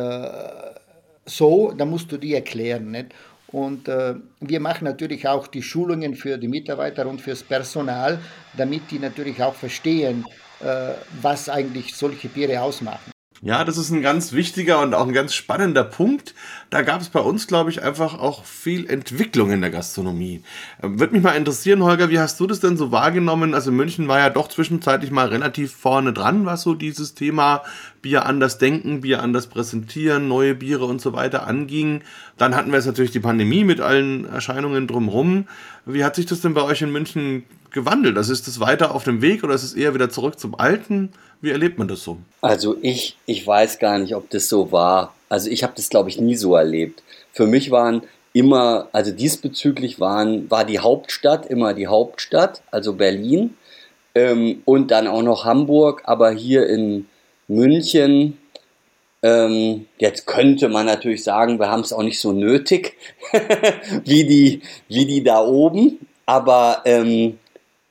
[1.25, 2.91] so, da musst du die erklären.
[2.91, 3.15] Nicht?
[3.49, 8.19] Und äh, wir machen natürlich auch die Schulungen für die Mitarbeiter und fürs Personal,
[8.57, 10.25] damit die natürlich auch verstehen,
[11.21, 13.11] was eigentlich solche Biere ausmachen.
[13.45, 16.33] Ja, das ist ein ganz wichtiger und auch ein ganz spannender Punkt.
[16.71, 20.45] Da gab es bei uns, glaube ich, einfach auch viel Entwicklung in der Gastronomie.
[20.81, 23.53] Ähm, Würde mich mal interessieren, Holger, wie hast du das denn so wahrgenommen?
[23.53, 27.65] Also München war ja doch zwischenzeitlich mal relativ vorne dran, was so dieses Thema
[28.03, 32.03] Bier anders denken, Bier anders präsentieren, neue Biere und so weiter anging.
[32.37, 35.47] Dann hatten wir jetzt natürlich die Pandemie mit allen Erscheinungen drumherum.
[35.87, 38.17] Wie hat sich das denn bei euch in München gewandelt?
[38.17, 41.13] Also ist es weiter auf dem Weg oder ist es eher wieder zurück zum Alten?
[41.41, 42.19] Wie erlebt man das so?
[42.41, 45.15] Also ich, ich weiß gar nicht, ob das so war.
[45.29, 47.03] Also ich habe das, glaube ich, nie so erlebt.
[47.33, 53.55] Für mich waren immer, also diesbezüglich waren, war die Hauptstadt immer die Hauptstadt, also Berlin
[54.15, 57.07] ähm, und dann auch noch Hamburg, aber hier in
[57.49, 58.39] München,
[59.23, 62.97] ähm, jetzt könnte man natürlich sagen, wir haben es auch nicht so nötig
[64.05, 67.39] wie, die, wie die da oben, aber ähm,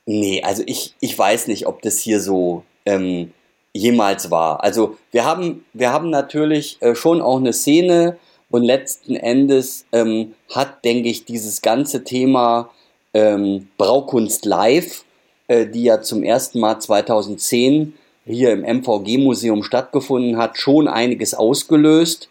[0.04, 3.32] nee, also ich, ich weiß nicht, ob das hier so ähm,
[3.72, 4.62] jemals war.
[4.62, 8.18] Also wir haben, wir haben natürlich äh, schon auch eine Szene
[8.50, 12.70] und letzten Endes ähm, hat, denke ich, dieses ganze Thema
[13.14, 15.04] ähm, Braukunst Live,
[15.48, 22.28] äh, die ja zum ersten Mal 2010 hier im MVG-Museum stattgefunden hat, schon einiges ausgelöst.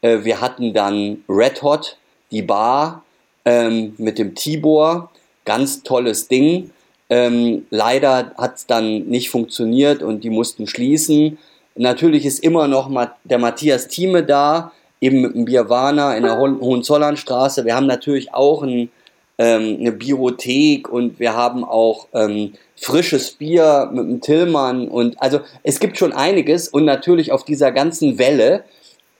[0.00, 1.98] Äh, wir hatten dann Red Hot,
[2.30, 3.04] die Bar
[3.44, 5.10] ähm, mit dem Tibor,
[5.44, 6.70] ganz tolles Ding.
[7.10, 11.38] Ähm, leider hat es dann nicht funktioniert und die mussten schließen.
[11.76, 12.90] Natürlich ist immer noch
[13.24, 17.64] der Matthias Thieme da, eben mit dem Bierwana in der Hohenzollernstraße.
[17.64, 18.90] Wir haben natürlich auch ein,
[19.38, 25.40] ähm, eine Biothek und wir haben auch ähm, frisches Bier mit dem Tillmann und also
[25.62, 28.64] es gibt schon einiges und natürlich auf dieser ganzen Welle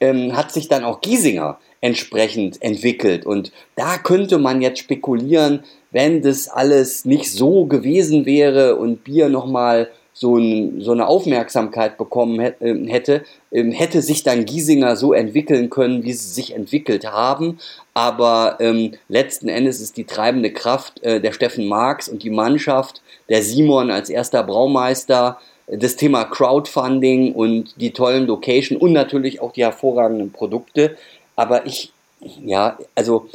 [0.00, 6.22] ähm, hat sich dann auch Giesinger entsprechend entwickelt und da könnte man jetzt spekulieren, wenn
[6.22, 12.52] das alles nicht so gewesen wäre und Bier nochmal so, ein, so eine Aufmerksamkeit bekommen
[12.60, 17.58] ähm, hätte, ähm, hätte sich dann Giesinger so entwickeln können, wie sie sich entwickelt haben.
[17.92, 23.02] Aber ähm, letzten Endes ist die treibende Kraft äh, der Steffen Marx und die Mannschaft,
[23.28, 29.52] der Simon als erster Braumeister, das Thema Crowdfunding und die tollen Location und natürlich auch
[29.52, 30.96] die hervorragenden Produkte.
[31.34, 33.28] Aber ich, ja, also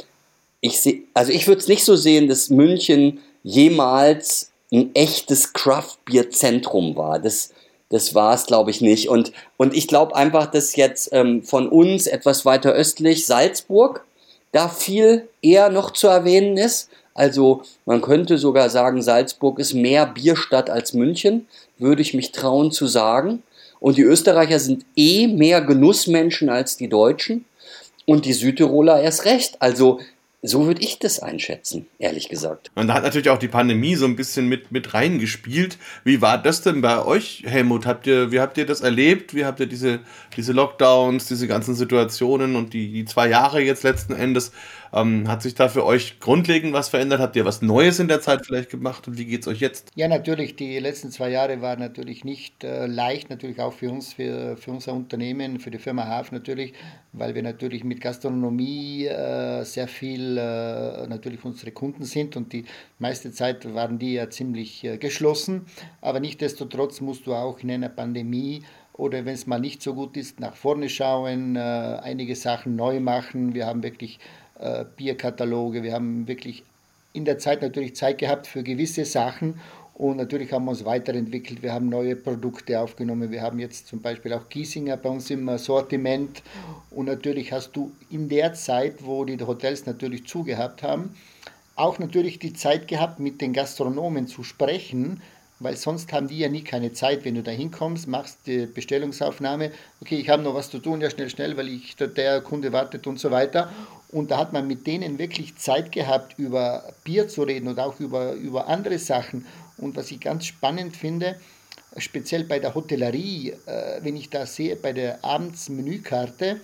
[0.62, 6.96] ich sehe, also ich würde es nicht so sehen, dass München jemals ein echtes Craft-Bier-Zentrum
[6.96, 7.18] war.
[7.18, 7.50] Das,
[7.88, 9.08] das war es, glaube ich, nicht.
[9.08, 14.04] Und, und ich glaube einfach, dass jetzt ähm, von uns etwas weiter östlich Salzburg
[14.52, 16.88] da viel eher noch zu erwähnen ist.
[17.14, 21.46] Also man könnte sogar sagen, Salzburg ist mehr Bierstadt als München,
[21.78, 23.42] würde ich mich trauen zu sagen.
[23.80, 27.44] Und die Österreicher sind eh mehr Genussmenschen als die Deutschen.
[28.06, 29.56] Und die Südtiroler erst recht.
[29.60, 30.00] Also
[30.42, 32.70] so würde ich das einschätzen, ehrlich gesagt.
[32.74, 35.76] Und da hat natürlich auch die Pandemie so ein bisschen mit, mit reingespielt.
[36.02, 37.84] Wie war das denn bei euch, Helmut?
[37.84, 39.34] Habt ihr, wie habt ihr das erlebt?
[39.34, 40.00] Wie habt ihr diese,
[40.36, 44.52] diese Lockdowns, diese ganzen Situationen und die, die zwei Jahre jetzt letzten Endes
[44.92, 47.20] ähm, hat sich da für euch grundlegend was verändert?
[47.20, 49.90] Habt ihr was Neues in der Zeit vielleicht gemacht und wie geht es euch jetzt?
[49.94, 50.56] Ja, natürlich.
[50.56, 54.70] Die letzten zwei Jahre waren natürlich nicht äh, leicht, natürlich auch für uns, für, für
[54.70, 56.72] unser Unternehmen, für die Firma Haf natürlich,
[57.12, 62.64] weil wir natürlich mit Gastronomie äh, sehr viel äh, natürlich unsere Kunden sind und die
[62.98, 65.66] meiste Zeit waren die ja ziemlich äh, geschlossen.
[66.00, 68.62] Aber nichtsdestotrotz musst du auch in einer Pandemie
[69.00, 73.00] oder wenn es mal nicht so gut ist, nach vorne schauen, äh, einige Sachen neu
[73.00, 73.54] machen.
[73.54, 74.18] Wir haben wirklich
[74.60, 75.82] äh, Bierkataloge.
[75.82, 76.62] Wir haben wirklich
[77.12, 79.60] in der Zeit natürlich Zeit gehabt für gewisse Sachen
[80.00, 81.62] und natürlich haben wir uns weiterentwickelt.
[81.62, 83.30] Wir haben neue Produkte aufgenommen.
[83.30, 86.42] Wir haben jetzt zum Beispiel auch Giesinger bei uns im Sortiment.
[86.90, 91.14] Und natürlich hast du in der Zeit, wo die Hotels natürlich zugehabt haben,
[91.76, 95.20] auch natürlich die Zeit gehabt, mit den Gastronomen zu sprechen,
[95.58, 99.70] weil sonst haben die ja nie keine Zeit, wenn du da hinkommst, machst die Bestellungsaufnahme,
[100.00, 103.06] okay, ich habe noch was zu tun, ja schnell, schnell, weil ich, der Kunde wartet
[103.06, 103.70] und so weiter.
[104.12, 108.00] Und da hat man mit denen wirklich Zeit gehabt, über Bier zu reden und auch
[108.00, 109.46] über, über andere Sachen.
[109.76, 111.36] Und was ich ganz spannend finde,
[111.96, 116.60] speziell bei der Hotellerie, äh, wenn ich da sehe, bei der Abendsmenükarte,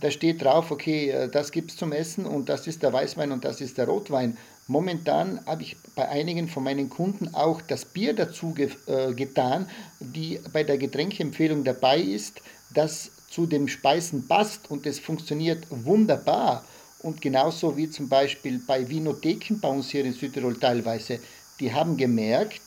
[0.00, 3.32] da steht drauf, okay, äh, das gibt es zum Essen und das ist der Weißwein
[3.32, 4.36] und das ist der Rotwein.
[4.66, 9.68] Momentan habe ich bei einigen von meinen Kunden auch das Bier dazu ge äh, getan,
[10.00, 12.40] die bei der Getränkeempfehlung dabei ist,
[12.72, 16.64] das zu dem Speisen passt und es funktioniert wunderbar.
[17.04, 21.20] Und genauso wie zum Beispiel bei Vinotheken bei uns hier in Südtirol teilweise,
[21.60, 22.62] die haben gemerkt,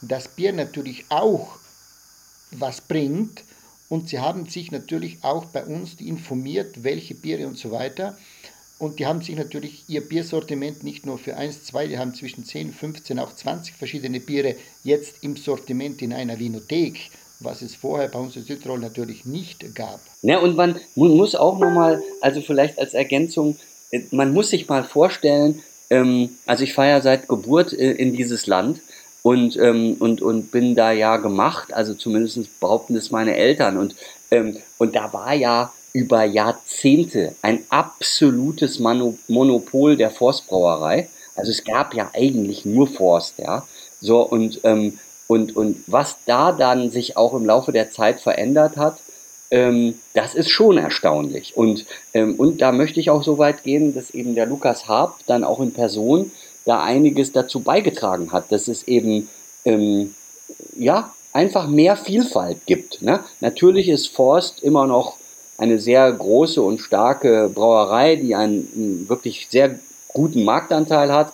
[0.00, 1.58] dass Bier natürlich auch
[2.52, 3.42] was bringt
[3.88, 8.16] und sie haben sich natürlich auch bei uns informiert, welche Biere und so weiter.
[8.78, 12.44] Und die haben sich natürlich ihr Biersortiment nicht nur für 1, 2, die haben zwischen
[12.44, 18.06] 10, 15, auch 20 verschiedene Biere jetzt im Sortiment in einer Vinothek, was es vorher
[18.06, 20.00] bei uns in Südtirol natürlich nicht gab.
[20.22, 23.56] Ja, und man muss auch nochmal, also vielleicht als Ergänzung,
[24.10, 28.46] man muss sich mal vorstellen, ähm, also ich fahre ja seit Geburt äh, in dieses
[28.46, 28.80] Land
[29.22, 33.76] und, ähm, und, und bin da ja gemacht, also zumindest behaupten das meine Eltern.
[33.76, 33.94] Und,
[34.30, 41.08] ähm, und da war ja über Jahrzehnte ein absolutes Mano Monopol der Forstbrauerei.
[41.34, 43.66] Also es gab ja eigentlich nur Forst, ja.
[44.00, 48.76] So, und, ähm, und, und was da dann sich auch im Laufe der Zeit verändert
[48.76, 48.98] hat,
[49.50, 51.56] ähm, das ist schon erstaunlich.
[51.56, 55.18] Und, ähm, und da möchte ich auch so weit gehen, dass eben der Lukas Harp
[55.26, 56.32] dann auch in Person
[56.64, 59.28] da einiges dazu beigetragen hat, dass es eben
[59.64, 60.14] ähm,
[60.76, 63.02] ja einfach mehr Vielfalt gibt.
[63.02, 63.20] Ne?
[63.40, 65.16] Natürlich ist Forst immer noch
[65.58, 71.32] eine sehr große und starke Brauerei, die einen wirklich sehr guten Marktanteil hat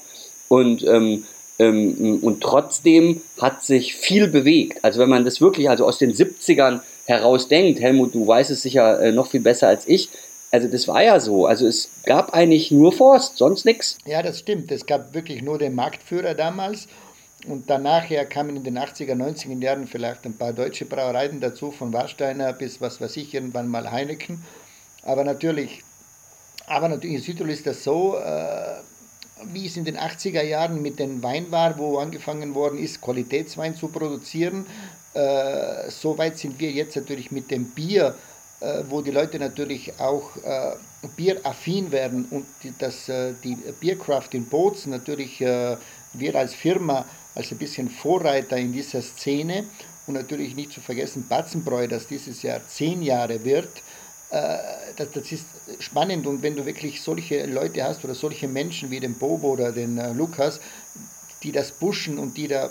[0.49, 1.25] und ähm,
[1.59, 4.85] ähm, und trotzdem hat sich viel bewegt.
[4.85, 8.63] Also wenn man das wirklich also aus den 70ern heraus denkt, Helmut, du weißt es
[8.63, 10.11] sicher äh, noch viel besser als ich,
[10.51, 11.47] also das war ja so.
[11.47, 13.99] Also es gab eigentlich nur Forst, sonst nichts.
[14.07, 14.71] Ja, das stimmt.
[14.71, 16.89] Es gab wirklich nur den Marktführer damals.
[17.47, 21.93] Und danach kamen in den 80er, 90er Jahren vielleicht ein paar deutsche Brauereien dazu, von
[21.93, 24.43] Warsteiner bis was weiß ich, irgendwann mal Heineken.
[25.03, 25.83] Aber natürlich,
[26.67, 28.81] aber natürlich in Südtirol ist das so, äh,
[29.53, 33.77] wie es in den 80er Jahren mit dem Wein war, wo angefangen worden ist, Qualitätswein
[33.77, 34.67] zu produzieren.
[35.17, 38.15] Äh, so weit sind wir jetzt natürlich mit dem Bier
[38.59, 40.77] äh, wo die Leute natürlich auch äh,
[41.15, 45.77] bieraffin werden und die, dass äh, die Biercraft in Bozen natürlich äh,
[46.15, 49.65] wir als Firma als ein bisschen Vorreiter in dieser Szene
[50.07, 53.69] und natürlich nicht zu vergessen Batzenbräu, das dieses Jahr zehn Jahre wird.
[54.31, 55.47] Das, das, ist
[55.79, 59.71] spannend und wenn du wirklich solche Leute hast oder solche Menschen wie den Bobo oder
[59.71, 60.61] den Lukas,
[61.45, 62.71] die das pushen und die da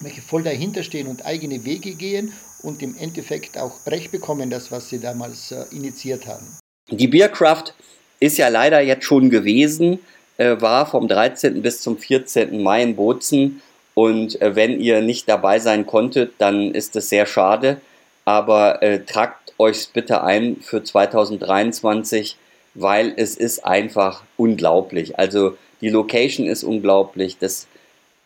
[0.00, 2.32] welche voll dahinter stehen und eigene Wege gehen
[2.62, 6.46] und im Endeffekt auch Recht bekommen, das, was sie damals äh, initiiert haben.
[6.90, 7.74] Die Biercraft
[8.20, 9.98] ist ja leider jetzt schon gewesen,
[10.38, 11.62] äh, war vom 13.
[11.62, 12.62] bis zum 14.
[12.62, 13.62] Mai in Bozen.
[13.94, 17.80] Und äh, wenn ihr nicht dabei sein konntet, dann ist es sehr schade.
[18.24, 22.36] Aber äh, tragt euch bitte ein für 2023,
[22.74, 25.18] weil es ist einfach unglaublich.
[25.18, 27.66] Also die Location ist unglaublich, das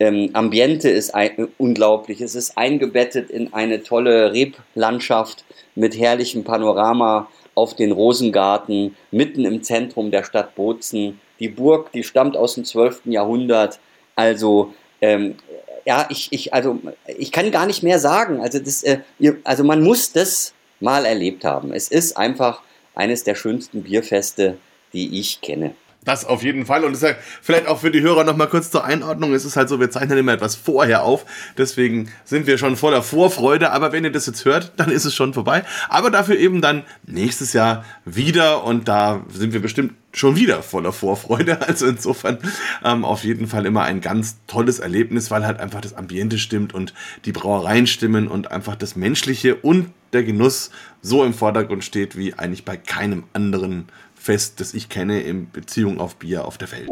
[0.03, 2.21] ähm, Ambiente ist ein, unglaublich.
[2.21, 5.45] Es ist eingebettet in eine tolle Reblandschaft
[5.77, 11.21] mit herrlichem Panorama auf den Rosengarten, mitten im Zentrum der Stadt Bozen.
[11.39, 13.03] Die Burg, die stammt aus dem 12.
[13.05, 13.79] Jahrhundert.
[14.17, 15.37] Also, ähm,
[15.85, 18.41] ja, ich, ich, also, ich kann gar nicht mehr sagen.
[18.41, 18.99] Also, das, äh,
[19.45, 21.73] also, man muss das mal erlebt haben.
[21.73, 22.63] Es ist einfach
[22.97, 24.57] eines der schönsten Bierfeste,
[24.93, 25.75] die ich kenne.
[26.05, 26.85] Das auf jeden Fall.
[26.85, 27.11] Und ja
[27.41, 29.33] vielleicht auch für die Hörer nochmal kurz zur Einordnung.
[29.35, 31.25] Es ist halt so, wir zeichnen immer etwas vorher auf.
[31.57, 33.71] Deswegen sind wir schon voller Vorfreude.
[33.71, 35.65] Aber wenn ihr das jetzt hört, dann ist es schon vorbei.
[35.89, 38.65] Aber dafür eben dann nächstes Jahr wieder.
[38.65, 41.59] Und da sind wir bestimmt schon wieder voller Vorfreude.
[41.73, 42.39] Also insofern
[42.85, 46.75] ähm, auf jeden Fall immer ein ganz tolles Erlebnis, weil halt einfach das Ambiente stimmt
[46.75, 46.93] und
[47.25, 52.35] die Brauereien stimmen und einfach das Menschliche und der Genuss so im Vordergrund steht wie
[52.35, 53.87] eigentlich bei keinem anderen
[54.23, 56.89] Fest, das ich kenne in Beziehung auf Bier auf der Welt.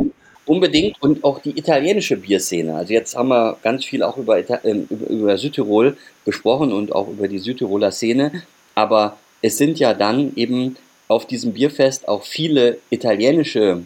[0.46, 2.74] Unbedingt und auch die italienische Bierszene.
[2.74, 7.28] Also jetzt haben wir ganz viel auch über, äh, über Südtirol gesprochen und auch über
[7.28, 8.42] die Südtiroler Szene.
[8.74, 13.82] Aber es sind ja dann eben auf diesem Bierfest auch viele italienische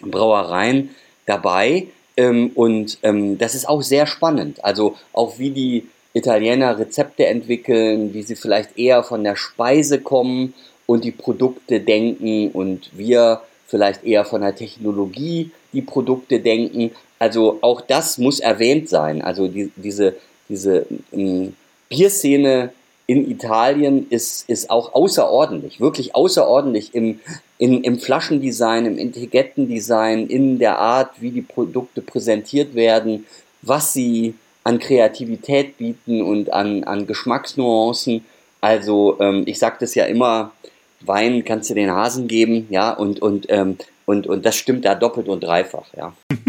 [0.00, 0.90] Brauereien
[1.26, 1.88] dabei.
[2.16, 4.64] Ähm, und ähm, das ist auch sehr spannend.
[4.64, 10.54] Also auch wie die Italiener Rezepte entwickeln, wie sie vielleicht eher von der Speise kommen
[10.90, 16.90] und die Produkte denken und wir vielleicht eher von der Technologie die Produkte denken.
[17.18, 19.22] Also auch das muss erwähnt sein.
[19.22, 20.16] Also die, diese
[20.50, 21.54] diese ähm,
[21.88, 22.72] Bierszene
[23.06, 27.20] in Italien ist, ist auch außerordentlich, wirklich außerordentlich im,
[27.58, 33.26] in, im Flaschendesign, im Etikettendesign, in der Art, wie die Produkte präsentiert werden,
[33.62, 38.24] was sie an Kreativität bieten und an, an Geschmacksnuancen.
[38.60, 40.52] Also ähm, ich sage das ja immer,
[41.00, 44.94] Wein kannst du den Hasen geben, ja, und, und, ähm, und, und das stimmt da
[44.94, 46.12] doppelt und dreifach, ja.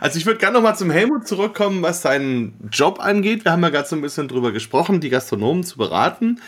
[0.00, 3.44] Also ich würde gerne nochmal zum Helmut zurückkommen, was seinen Job angeht.
[3.44, 6.40] Wir haben ja gerade so ein bisschen drüber gesprochen, die Gastronomen zu beraten.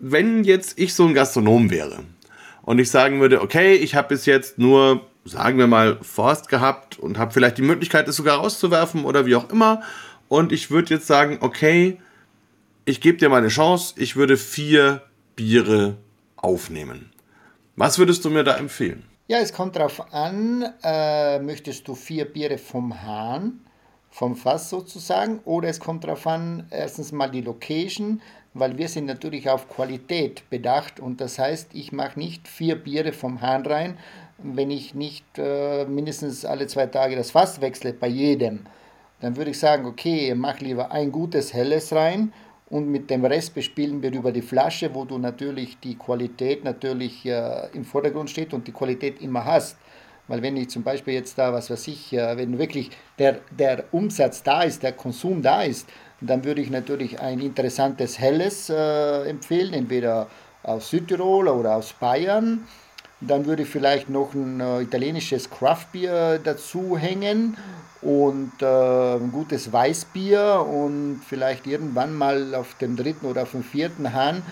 [0.00, 2.00] Wenn jetzt ich so ein Gastronom wäre
[2.62, 6.98] und ich sagen würde, okay, ich habe bis jetzt nur, sagen wir mal, Forst gehabt
[6.98, 9.82] und habe vielleicht die Möglichkeit, es sogar rauszuwerfen oder wie auch immer.
[10.26, 12.00] Und ich würde jetzt sagen, okay,
[12.84, 15.02] ich gebe dir mal eine Chance, ich würde vier
[15.36, 15.96] Biere
[16.42, 17.12] aufnehmen.
[17.76, 19.04] Was würdest du mir da empfehlen?
[19.28, 23.60] Ja, es kommt darauf an, äh, möchtest du vier Biere vom Hahn,
[24.10, 28.22] vom Fass sozusagen, oder es kommt darauf an, erstens mal die Location,
[28.54, 33.12] weil wir sind natürlich auf Qualität bedacht und das heißt, ich mache nicht vier Biere
[33.12, 33.98] vom Hahn rein,
[34.38, 38.60] wenn ich nicht äh, mindestens alle zwei Tage das Fass wechsle bei jedem.
[39.20, 42.32] Dann würde ich sagen, okay, mach lieber ein gutes Helles rein
[42.70, 47.24] und mit dem Rest bespielen wir über die Flasche, wo du natürlich die Qualität natürlich
[47.24, 49.76] äh, im Vordergrund steht und die Qualität immer hast.
[50.26, 53.84] Weil wenn ich zum Beispiel jetzt da, was weiß ich, äh, wenn wirklich der, der
[53.92, 55.88] Umsatz da ist, der Konsum da ist,
[56.20, 60.26] dann würde ich natürlich ein interessantes Helles äh, empfehlen, entweder
[60.62, 62.66] aus Südtirol oder aus Bayern.
[63.20, 67.56] Dann würde ich vielleicht noch ein äh, italienisches Craftbier dazu hängen
[68.02, 73.64] und äh, ein gutes Weißbier und vielleicht irgendwann mal auf dem dritten oder auf dem
[73.64, 74.42] vierten Hahn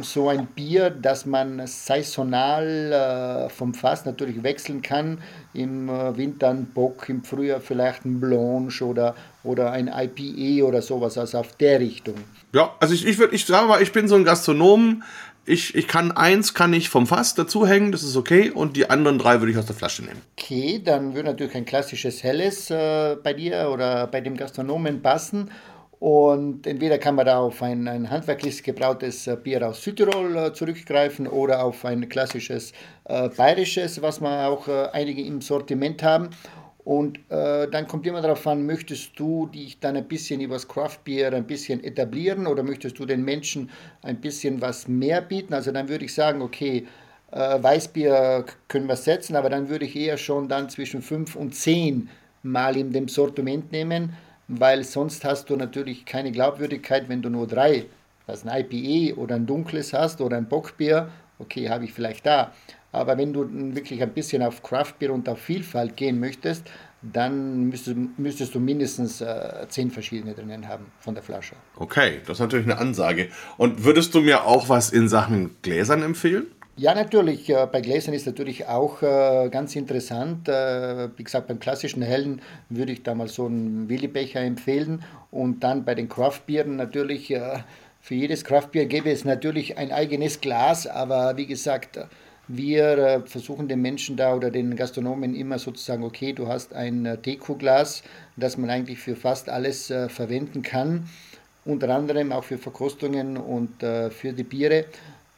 [0.00, 5.18] so ein Bier, das man saisonal äh, vom Fass natürlich wechseln kann.
[5.52, 10.82] Im äh, Winter ein Bock, im Frühjahr vielleicht ein Blanche oder, oder ein IPA oder
[10.82, 12.16] sowas, also auf der Richtung.
[12.52, 15.02] Ja, also ich, ich würde, ich sage mal, ich bin so ein Gastronom,
[15.46, 18.90] ich, ich kann eins kann ich vom Fass dazu hängen, das ist okay, und die
[18.90, 20.20] anderen drei würde ich aus der Flasche nehmen.
[20.38, 25.50] Okay, dann würde natürlich ein klassisches Helles äh, bei dir oder bei dem Gastronomen passen.
[26.00, 30.52] Und entweder kann man da auf ein, ein handwerklich gebrautes äh, Bier aus Südtirol äh,
[30.52, 32.72] zurückgreifen oder auf ein klassisches
[33.04, 36.28] äh, bayerisches, was wir auch äh, einige im Sortiment haben.
[36.84, 40.68] Und äh, dann kommt immer darauf an, möchtest du dich dann ein bisschen über das
[40.68, 43.70] Craftbier ein bisschen etablieren oder möchtest du den Menschen
[44.02, 45.54] ein bisschen was mehr bieten?
[45.54, 46.86] Also dann würde ich sagen, okay,
[47.32, 51.54] äh, Weißbier können wir setzen, aber dann würde ich eher schon dann zwischen 5 und
[51.54, 52.10] 10
[52.42, 54.14] Mal in dem Sortiment nehmen,
[54.48, 57.86] weil sonst hast du natürlich keine Glaubwürdigkeit, wenn du nur drei,
[58.26, 61.08] also ein IPA oder ein dunkles hast oder ein Bockbier,
[61.38, 62.52] okay, habe ich vielleicht da.
[62.94, 66.64] Aber wenn du wirklich ein bisschen auf Craftbeer und auf Vielfalt gehen möchtest,
[67.12, 71.54] dann müsstest, müsstest du mindestens äh, zehn verschiedene drinnen haben von der Flasche.
[71.76, 73.28] Okay, das ist natürlich eine Ansage.
[73.56, 76.46] Und würdest du mir auch was in Sachen Gläsern empfehlen?
[76.76, 77.48] Ja, natürlich.
[77.50, 80.48] Äh, bei Gläsern ist natürlich auch äh, ganz interessant.
[80.48, 85.04] Äh, wie gesagt, beim klassischen Hellen würde ich da mal so einen Willibecher empfehlen.
[85.30, 87.34] Und dann bei den Craftbieren natürlich,
[88.00, 90.86] für jedes Craftbier gäbe es natürlich ein eigenes Glas.
[90.86, 91.98] Aber wie gesagt,
[92.48, 97.06] wir äh, versuchen den Menschen da oder den Gastronomen immer sozusagen, okay, du hast ein
[97.06, 98.02] äh, Dekoglas,
[98.36, 101.08] das man eigentlich für fast alles äh, verwenden kann,
[101.64, 104.84] unter anderem auch für Verkostungen und für die Biere.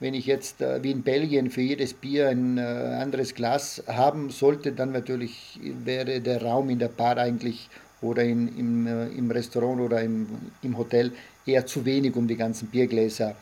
[0.00, 4.90] Wenn ich jetzt wie in Belgien für jedes Bier ein anderes Glas haben sollte, dann
[4.90, 7.68] natürlich wäre der Raum in der Bar eigentlich
[8.02, 10.26] oder in, im, im Restaurant oder im,
[10.62, 11.12] im Hotel
[11.46, 13.36] eher zu wenig, um die ganzen Biergläser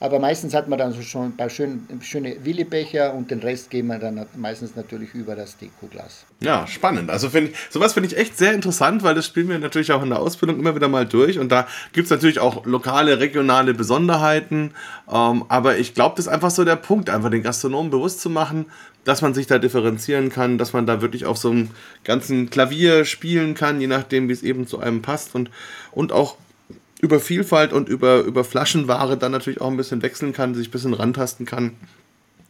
[0.00, 3.70] aber meistens hat man dann so schon ein paar schöne, schöne Willibecher und den Rest
[3.70, 6.24] geben wir dann meistens natürlich über das Dekoglas.
[6.40, 7.10] Ja, spannend.
[7.10, 10.08] Also find, sowas finde ich echt sehr interessant, weil das spielen wir natürlich auch in
[10.08, 11.38] der Ausbildung immer wieder mal durch.
[11.38, 14.72] Und da gibt es natürlich auch lokale, regionale Besonderheiten.
[15.12, 18.30] Ähm, aber ich glaube, das ist einfach so der Punkt, einfach den Gastronomen bewusst zu
[18.30, 18.66] machen,
[19.04, 21.70] dass man sich da differenzieren kann, dass man da wirklich auf so einem
[22.04, 25.50] ganzen Klavier spielen kann, je nachdem, wie es eben zu einem passt und,
[25.92, 26.36] und auch
[27.00, 30.70] über Vielfalt und über, über Flaschenware dann natürlich auch ein bisschen wechseln kann, sich ein
[30.70, 31.72] bisschen rantasten kann.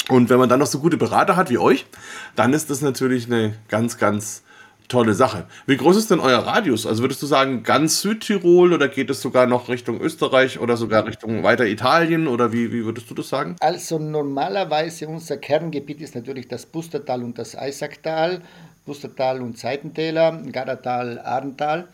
[0.08, 1.86] Und wenn man dann noch so gute Berater hat wie euch,
[2.34, 4.42] dann ist das natürlich eine ganz, ganz
[4.88, 5.46] tolle Sache.
[5.66, 6.84] Wie groß ist denn euer Radius?
[6.84, 11.06] Also würdest du sagen, ganz Südtirol oder geht es sogar noch Richtung Österreich oder sogar
[11.06, 13.56] Richtung weiter Italien oder wie, wie würdest du das sagen?
[13.60, 18.42] Also normalerweise unser Kerngebiet ist natürlich das Bustertal und das Eisacktal,
[18.84, 21.88] Bustertal und Seitentäler, Gardatal, Arntal.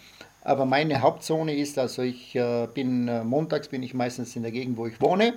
[0.47, 4.53] Aber meine Hauptzone ist, also ich äh, bin äh, montags bin ich meistens in der
[4.53, 5.35] Gegend, wo ich wohne.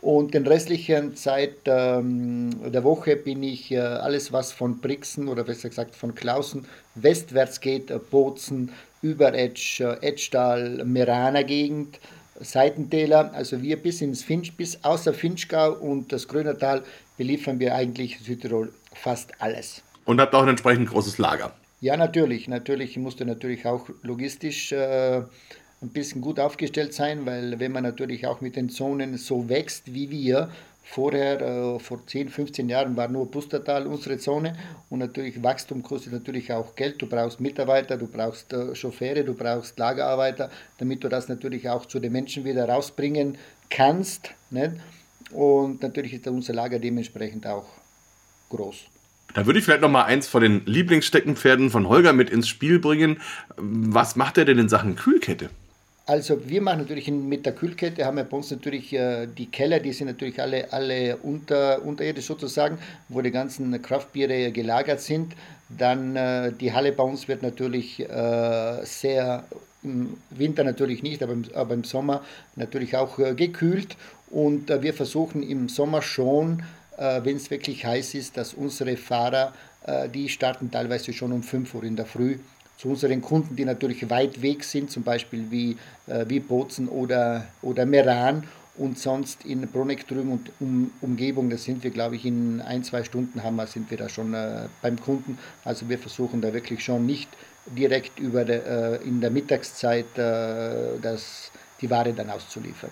[0.00, 5.44] Und den restlichen Zeit ähm, der Woche bin ich äh, alles, was von Brixen oder
[5.44, 12.00] besser gesagt von Klausen westwärts geht, äh, Bozen, über Edge, äh, Edgetal, Meraner Gegend,
[12.40, 16.82] Seitentäler, also wir bis ins Finch, bis außer Finchgau und das Grönertal
[17.18, 19.82] beliefern wir eigentlich Südtirol fast alles.
[20.06, 21.52] Und habt auch ein entsprechend großes Lager.
[21.86, 22.48] Ja, natürlich.
[22.48, 28.26] Natürlich musste natürlich auch logistisch äh, ein bisschen gut aufgestellt sein, weil wenn man natürlich
[28.26, 30.50] auch mit den Zonen so wächst wie wir,
[30.82, 34.56] vorher, äh, vor 10, 15 Jahren war nur Pustertal unsere Zone
[34.90, 37.00] und natürlich Wachstum kostet natürlich auch Geld.
[37.00, 41.86] Du brauchst Mitarbeiter, du brauchst äh, Chauffeure, du brauchst Lagerarbeiter, damit du das natürlich auch
[41.86, 43.38] zu den Menschen wieder rausbringen
[43.70, 44.30] kannst.
[44.50, 44.72] Nicht?
[45.30, 47.68] Und natürlich ist unser Lager dementsprechend auch
[48.48, 48.86] groß.
[49.36, 52.78] Da würde ich vielleicht noch mal eins von den Lieblingssteckenpferden von Holger mit ins Spiel
[52.78, 53.20] bringen.
[53.58, 55.50] Was macht er denn in Sachen Kühlkette?
[56.06, 59.78] Also wir machen natürlich mit der Kühlkette, haben wir bei uns natürlich äh, die Keller,
[59.78, 62.78] die sind natürlich alle, alle unter, unterirdisch sozusagen,
[63.10, 65.34] wo die ganzen Kraftbiere gelagert sind.
[65.68, 69.44] Dann äh, die Halle bei uns wird natürlich äh, sehr,
[69.82, 72.24] im Winter natürlich nicht, aber im, aber im Sommer
[72.54, 73.98] natürlich auch gekühlt.
[74.30, 76.62] Und wir versuchen im Sommer schon,
[76.96, 79.52] wenn es wirklich heiß ist, dass unsere Fahrer,
[80.14, 82.38] die starten teilweise schon um 5 Uhr in der Früh
[82.76, 85.76] zu unseren Kunden, die natürlich weit weg sind, zum Beispiel wie,
[86.06, 88.44] äh, wie Bozen oder, oder Meran
[88.76, 92.84] und sonst in Bruneck drüben und um, Umgebung, da sind wir, glaube ich, in ein,
[92.84, 95.38] zwei Stunden haben wir, sind wir da schon äh, beim Kunden.
[95.64, 97.28] Also wir versuchen da wirklich schon nicht
[97.66, 98.66] direkt über der,
[99.00, 102.90] äh, in der Mittagszeit äh, das, die Ware dann auszuliefern.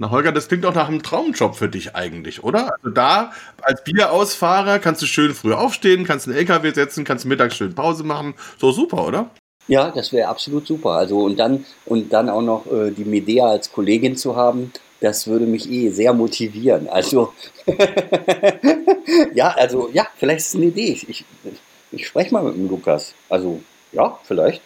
[0.00, 2.72] Na Holger, das klingt doch nach einem Traumjob für dich eigentlich, oder?
[2.76, 3.32] Also da
[3.62, 8.04] als Bierausfahrer kannst du schön früh aufstehen, kannst einen LKW setzen, kannst mittags schön Pause
[8.04, 8.34] machen.
[8.58, 9.30] So super, oder?
[9.66, 10.90] Ja, das wäre absolut super.
[10.90, 15.26] Also und dann und dann auch noch äh, die Medea als Kollegin zu haben, das
[15.26, 16.88] würde mich eh sehr motivieren.
[16.88, 17.32] Also
[19.34, 20.92] ja, also ja, vielleicht ist es eine Idee.
[20.92, 21.24] Ich, ich,
[21.90, 23.14] ich spreche mal mit dem Lukas.
[23.28, 24.62] Also ja, vielleicht.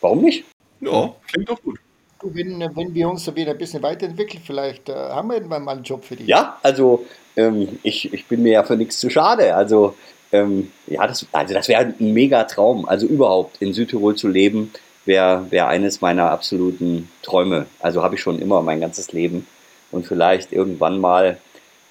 [0.00, 0.44] Warum nicht?
[0.80, 1.80] Ja, klingt doch gut.
[2.22, 5.82] Wenn, wenn wir uns wieder ein bisschen weiterentwickeln, vielleicht äh, haben wir irgendwann mal einen
[5.82, 6.26] Job für dich.
[6.26, 7.04] Ja, also
[7.36, 9.54] ähm, ich, ich bin mir ja für nichts zu schade.
[9.54, 9.94] Also
[10.32, 12.88] ähm, ja, das, also das wäre ein mega Traum.
[12.88, 14.72] Also überhaupt in Südtirol zu leben,
[15.04, 17.66] wäre wär eines meiner absoluten Träume.
[17.80, 19.46] Also habe ich schon immer mein ganzes Leben.
[19.90, 21.38] Und vielleicht irgendwann mal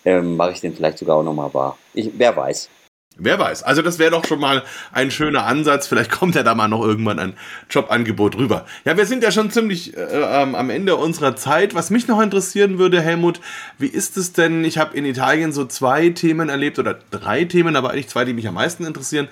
[0.05, 1.77] ähm, mache ich den vielleicht sogar auch nochmal wahr.
[1.93, 2.69] Ich, wer weiß.
[3.17, 3.63] Wer weiß.
[3.63, 5.85] Also das wäre doch schon mal ein schöner Ansatz.
[5.85, 7.33] Vielleicht kommt ja da mal noch irgendwann ein
[7.69, 8.65] Jobangebot rüber.
[8.85, 11.75] Ja, wir sind ja schon ziemlich äh, ähm, am Ende unserer Zeit.
[11.75, 13.41] Was mich noch interessieren würde, Helmut,
[13.77, 14.63] wie ist es denn?
[14.63, 18.33] Ich habe in Italien so zwei Themen erlebt oder drei Themen, aber eigentlich zwei, die
[18.33, 19.27] mich am meisten interessieren.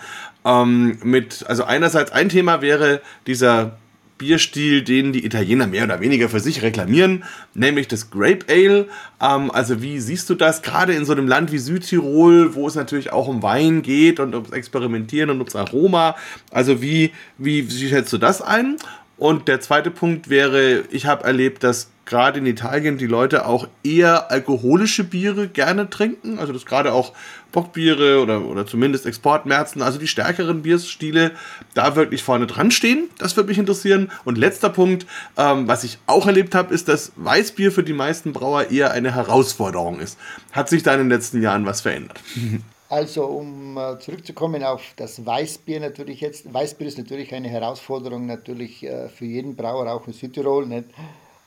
[0.46, 3.78] Ähm, mit, also einerseits ein Thema wäre dieser
[4.20, 7.24] Bierstil, den die Italiener mehr oder weniger für sich reklamieren,
[7.56, 8.88] nämlich das Grape Ale.
[9.20, 12.76] Ähm, also wie siehst du das gerade in so einem Land wie Südtirol, wo es
[12.76, 16.16] natürlich auch um Wein geht und ums Experimentieren und ums Aroma?
[16.52, 18.78] Also wie, wie, wie schätzt du das ein?
[19.20, 23.68] Und der zweite Punkt wäre, ich habe erlebt, dass gerade in Italien die Leute auch
[23.84, 26.40] eher alkoholische Biere gerne trinken.
[26.40, 27.12] Also dass gerade auch
[27.52, 31.32] Bockbiere oder, oder zumindest Exportmärzen, also die stärkeren Bierstile,
[31.74, 33.10] da wirklich vorne dran stehen.
[33.18, 34.10] Das würde mich interessieren.
[34.24, 35.06] Und letzter Punkt,
[35.36, 39.14] ähm, was ich auch erlebt habe, ist, dass Weißbier für die meisten Brauer eher eine
[39.14, 40.18] Herausforderung ist.
[40.54, 42.22] Hat sich da in den letzten Jahren was verändert?
[42.90, 46.52] Also um äh, zurückzukommen auf das Weißbier natürlich jetzt.
[46.52, 50.66] Weißbier ist natürlich eine Herausforderung natürlich äh, für jeden Brauer, auch in Südtirol.
[50.66, 50.86] Nicht?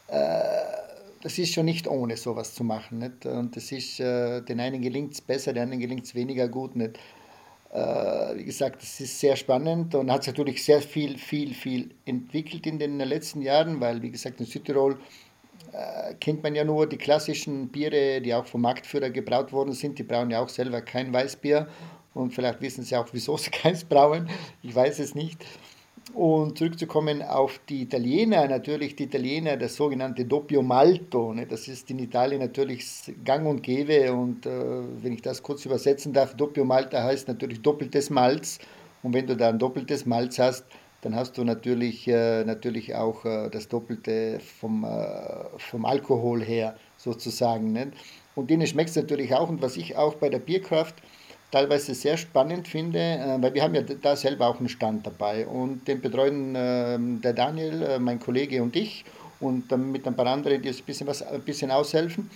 [0.07, 0.41] Äh,
[1.21, 3.01] das ist schon nicht ohne sowas zu machen.
[3.01, 3.27] Nicht?
[3.27, 6.75] Und das ist, den einen gelingt es besser, den anderen gelingt es weniger gut.
[6.75, 6.99] Nicht?
[8.35, 12.67] Wie gesagt, das ist sehr spannend und hat sich natürlich sehr viel, viel, viel entwickelt
[12.67, 14.99] in den letzten Jahren, weil, wie gesagt, in Südtirol
[15.73, 19.99] äh, kennt man ja nur die klassischen Biere, die auch vom Marktführer gebraut worden sind.
[19.99, 21.67] Die brauen ja auch selber kein Weißbier
[22.15, 24.29] und vielleicht wissen sie auch, wieso sie keins brauen.
[24.63, 25.45] Ich weiß es nicht.
[26.15, 31.91] Und zurückzukommen auf die Italiener, natürlich die Italiener, das sogenannte Doppio Malto, ne, das ist
[31.91, 32.85] in Italien natürlich
[33.25, 37.63] gang und gäbe und äh, wenn ich das kurz übersetzen darf, Doppio Malto heißt natürlich
[37.63, 38.59] doppeltes Malz
[39.03, 40.67] und wenn du da ein doppeltes Malz hast,
[41.03, 46.77] dann hast du natürlich, äh, natürlich auch äh, das Doppelte vom, äh, vom Alkohol her
[46.97, 47.73] sozusagen.
[47.73, 47.91] Ne?
[48.37, 50.95] Und denen schmeckt es natürlich auch und was ich auch bei der Bierkraft
[51.51, 55.47] teilweise sehr spannend finde, äh, weil wir haben ja da selber auch einen Stand dabei
[55.47, 59.05] und den betreuen ähm, der Daniel, äh, mein Kollege und ich
[59.41, 62.31] und mit ein paar anderen, die uns ein bisschen, was, ein bisschen aushelfen.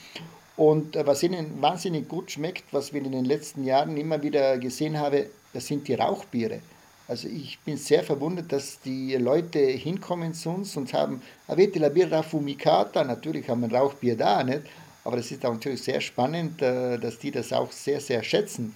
[0.56, 4.98] Und was ihnen wahnsinnig gut schmeckt, was wir in den letzten Jahren immer wieder gesehen
[4.98, 6.60] haben, das sind die Rauchbiere.
[7.08, 11.88] Also ich bin sehr verwundert, dass die Leute hinkommen zu uns und haben, avete la
[11.88, 14.62] birra fumicata, natürlich haben wir ein Rauchbier da, nicht?
[15.04, 18.74] aber das ist auch natürlich sehr spannend, dass die das auch sehr, sehr schätzen.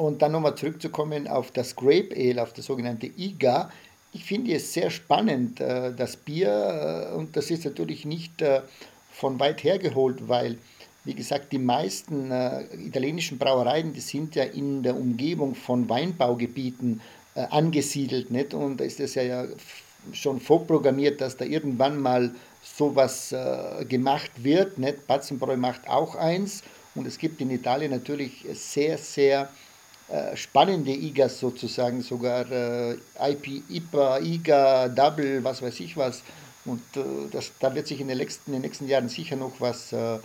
[0.00, 3.70] Und dann nochmal zurückzukommen auf das Grape Ale, auf das sogenannte IGA.
[4.12, 8.62] ich finde es sehr spannend, äh, das Bier, äh, und das ist natürlich nicht äh,
[9.12, 10.58] von weit her geholt, weil,
[11.04, 12.30] wie gesagt, die meisten
[12.86, 17.00] italienischen Brauereien, die sind ja in der Umgebung von Weinbaugebieten
[17.34, 18.30] angesiedelt.
[18.30, 18.52] Nicht?
[18.52, 19.46] Und da ist es ja
[20.12, 23.34] schon vorprogrammiert, dass da irgendwann mal sowas
[23.88, 24.76] gemacht wird.
[24.76, 25.06] Nicht?
[25.06, 26.62] Batzenbräu macht auch eins.
[26.94, 29.48] Und es gibt in Italien natürlich sehr, sehr
[30.10, 36.22] äh, spannende IGAs sozusagen, sogar äh, IP, IPA, IGA, Double, was weiß ich was.
[36.64, 39.52] Und äh, das, da wird sich in den, nächsten, in den nächsten Jahren sicher noch
[39.60, 40.18] was äh, äh,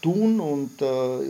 [0.00, 0.80] tun und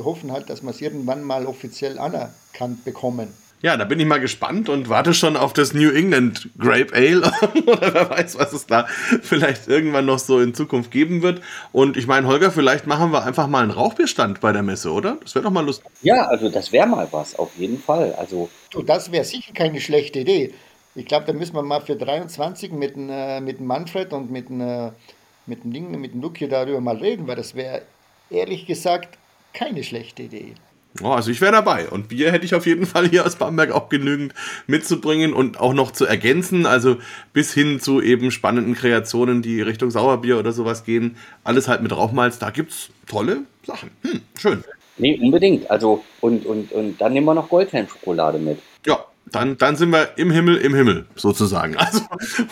[0.05, 3.29] hoffen halt, dass wir es irgendwann mal offiziell anerkannt bekommen.
[3.63, 7.21] Ja, da bin ich mal gespannt und warte schon auf das New England Grape Ale
[7.67, 8.89] oder wer weiß, was es da
[9.23, 11.41] vielleicht irgendwann noch so in Zukunft geben wird.
[11.71, 15.17] Und ich meine, Holger, vielleicht machen wir einfach mal einen Rauchbierstand bei der Messe, oder?
[15.23, 15.87] Das wäre doch mal lustig.
[16.03, 18.13] Ja, also das wäre mal was, auf jeden Fall.
[18.19, 20.53] Also du, das wäre sicher keine schlechte Idee.
[20.97, 24.91] Ich glaube, da müssen wir mal für 23 mit, äh, mit Manfred und mit, äh,
[25.47, 27.83] mit dem Ding, mit dem Luke darüber mal reden, weil das wäre
[28.31, 29.19] ehrlich gesagt
[29.53, 30.55] keine schlechte Idee.
[31.03, 31.89] Oh, also ich wäre dabei.
[31.89, 34.35] Und Bier hätte ich auf jeden Fall hier aus Bamberg auch genügend
[34.67, 36.67] mitzubringen und auch noch zu ergänzen.
[36.67, 36.97] Also
[37.33, 41.17] bis hin zu eben spannenden Kreationen, die Richtung Sauerbier oder sowas gehen.
[41.45, 42.39] Alles halt mit Rauchmalz.
[42.39, 43.91] Da gibt es tolle Sachen.
[44.03, 44.65] Hm, schön.
[44.99, 45.71] Nee, unbedingt.
[45.71, 48.59] Also, und, und, und dann nehmen wir noch Goldhelm-Schokolade mit.
[48.87, 51.77] Ja, dann, dann sind wir im Himmel, im Himmel, sozusagen.
[51.83, 52.03] Also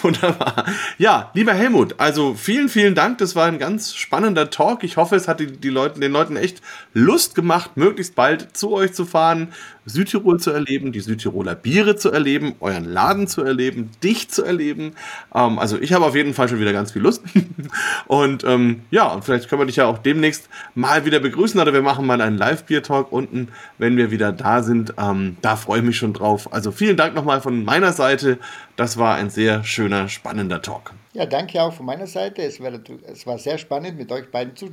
[0.03, 0.65] wunderbar.
[0.99, 3.19] Ja, lieber Helmut, also vielen, vielen Dank.
[3.19, 4.83] Das war ein ganz spannender Talk.
[4.83, 6.61] Ich hoffe, es hat die, die Leuten, den Leuten echt
[6.93, 9.49] Lust gemacht, möglichst bald zu euch zu fahren,
[9.87, 14.93] Südtirol zu erleben, die Südtiroler Biere zu erleben, euren Laden zu erleben, dich zu erleben.
[15.35, 17.23] Ähm, also ich habe auf jeden Fall schon wieder ganz viel Lust.
[18.07, 21.73] und ähm, ja, und vielleicht können wir dich ja auch demnächst mal wieder begrüßen oder
[21.73, 24.95] wir machen mal einen Live-Bier-Talk unten, wenn wir wieder da sind.
[24.99, 26.53] Ähm, da freue ich mich schon drauf.
[26.53, 28.39] Also vielen Dank nochmal von meiner Seite.
[28.77, 30.93] Das war ein sehr schöner, spannender Talk.
[31.13, 32.43] Ja, danke auch von meiner Seite.
[32.43, 32.73] Es war,
[33.07, 34.73] es war sehr spannend, mit euch beiden zu,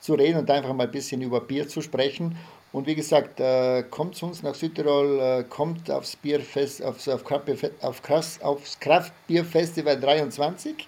[0.00, 2.36] zu reden und einfach mal ein bisschen über Bier zu sprechen.
[2.70, 7.24] Und wie gesagt, äh, kommt zu uns nach Südtirol, äh, kommt aufs Bierfest, aufs, auf
[7.24, 10.86] Krass, aufs Kraftbierfestival 23.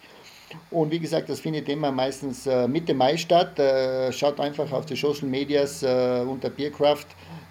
[0.70, 3.58] Und wie gesagt, das findet immer meistens äh, Mitte Mai statt.
[3.58, 7.06] Äh, schaut einfach auf die Social Medias äh, unter Biercraft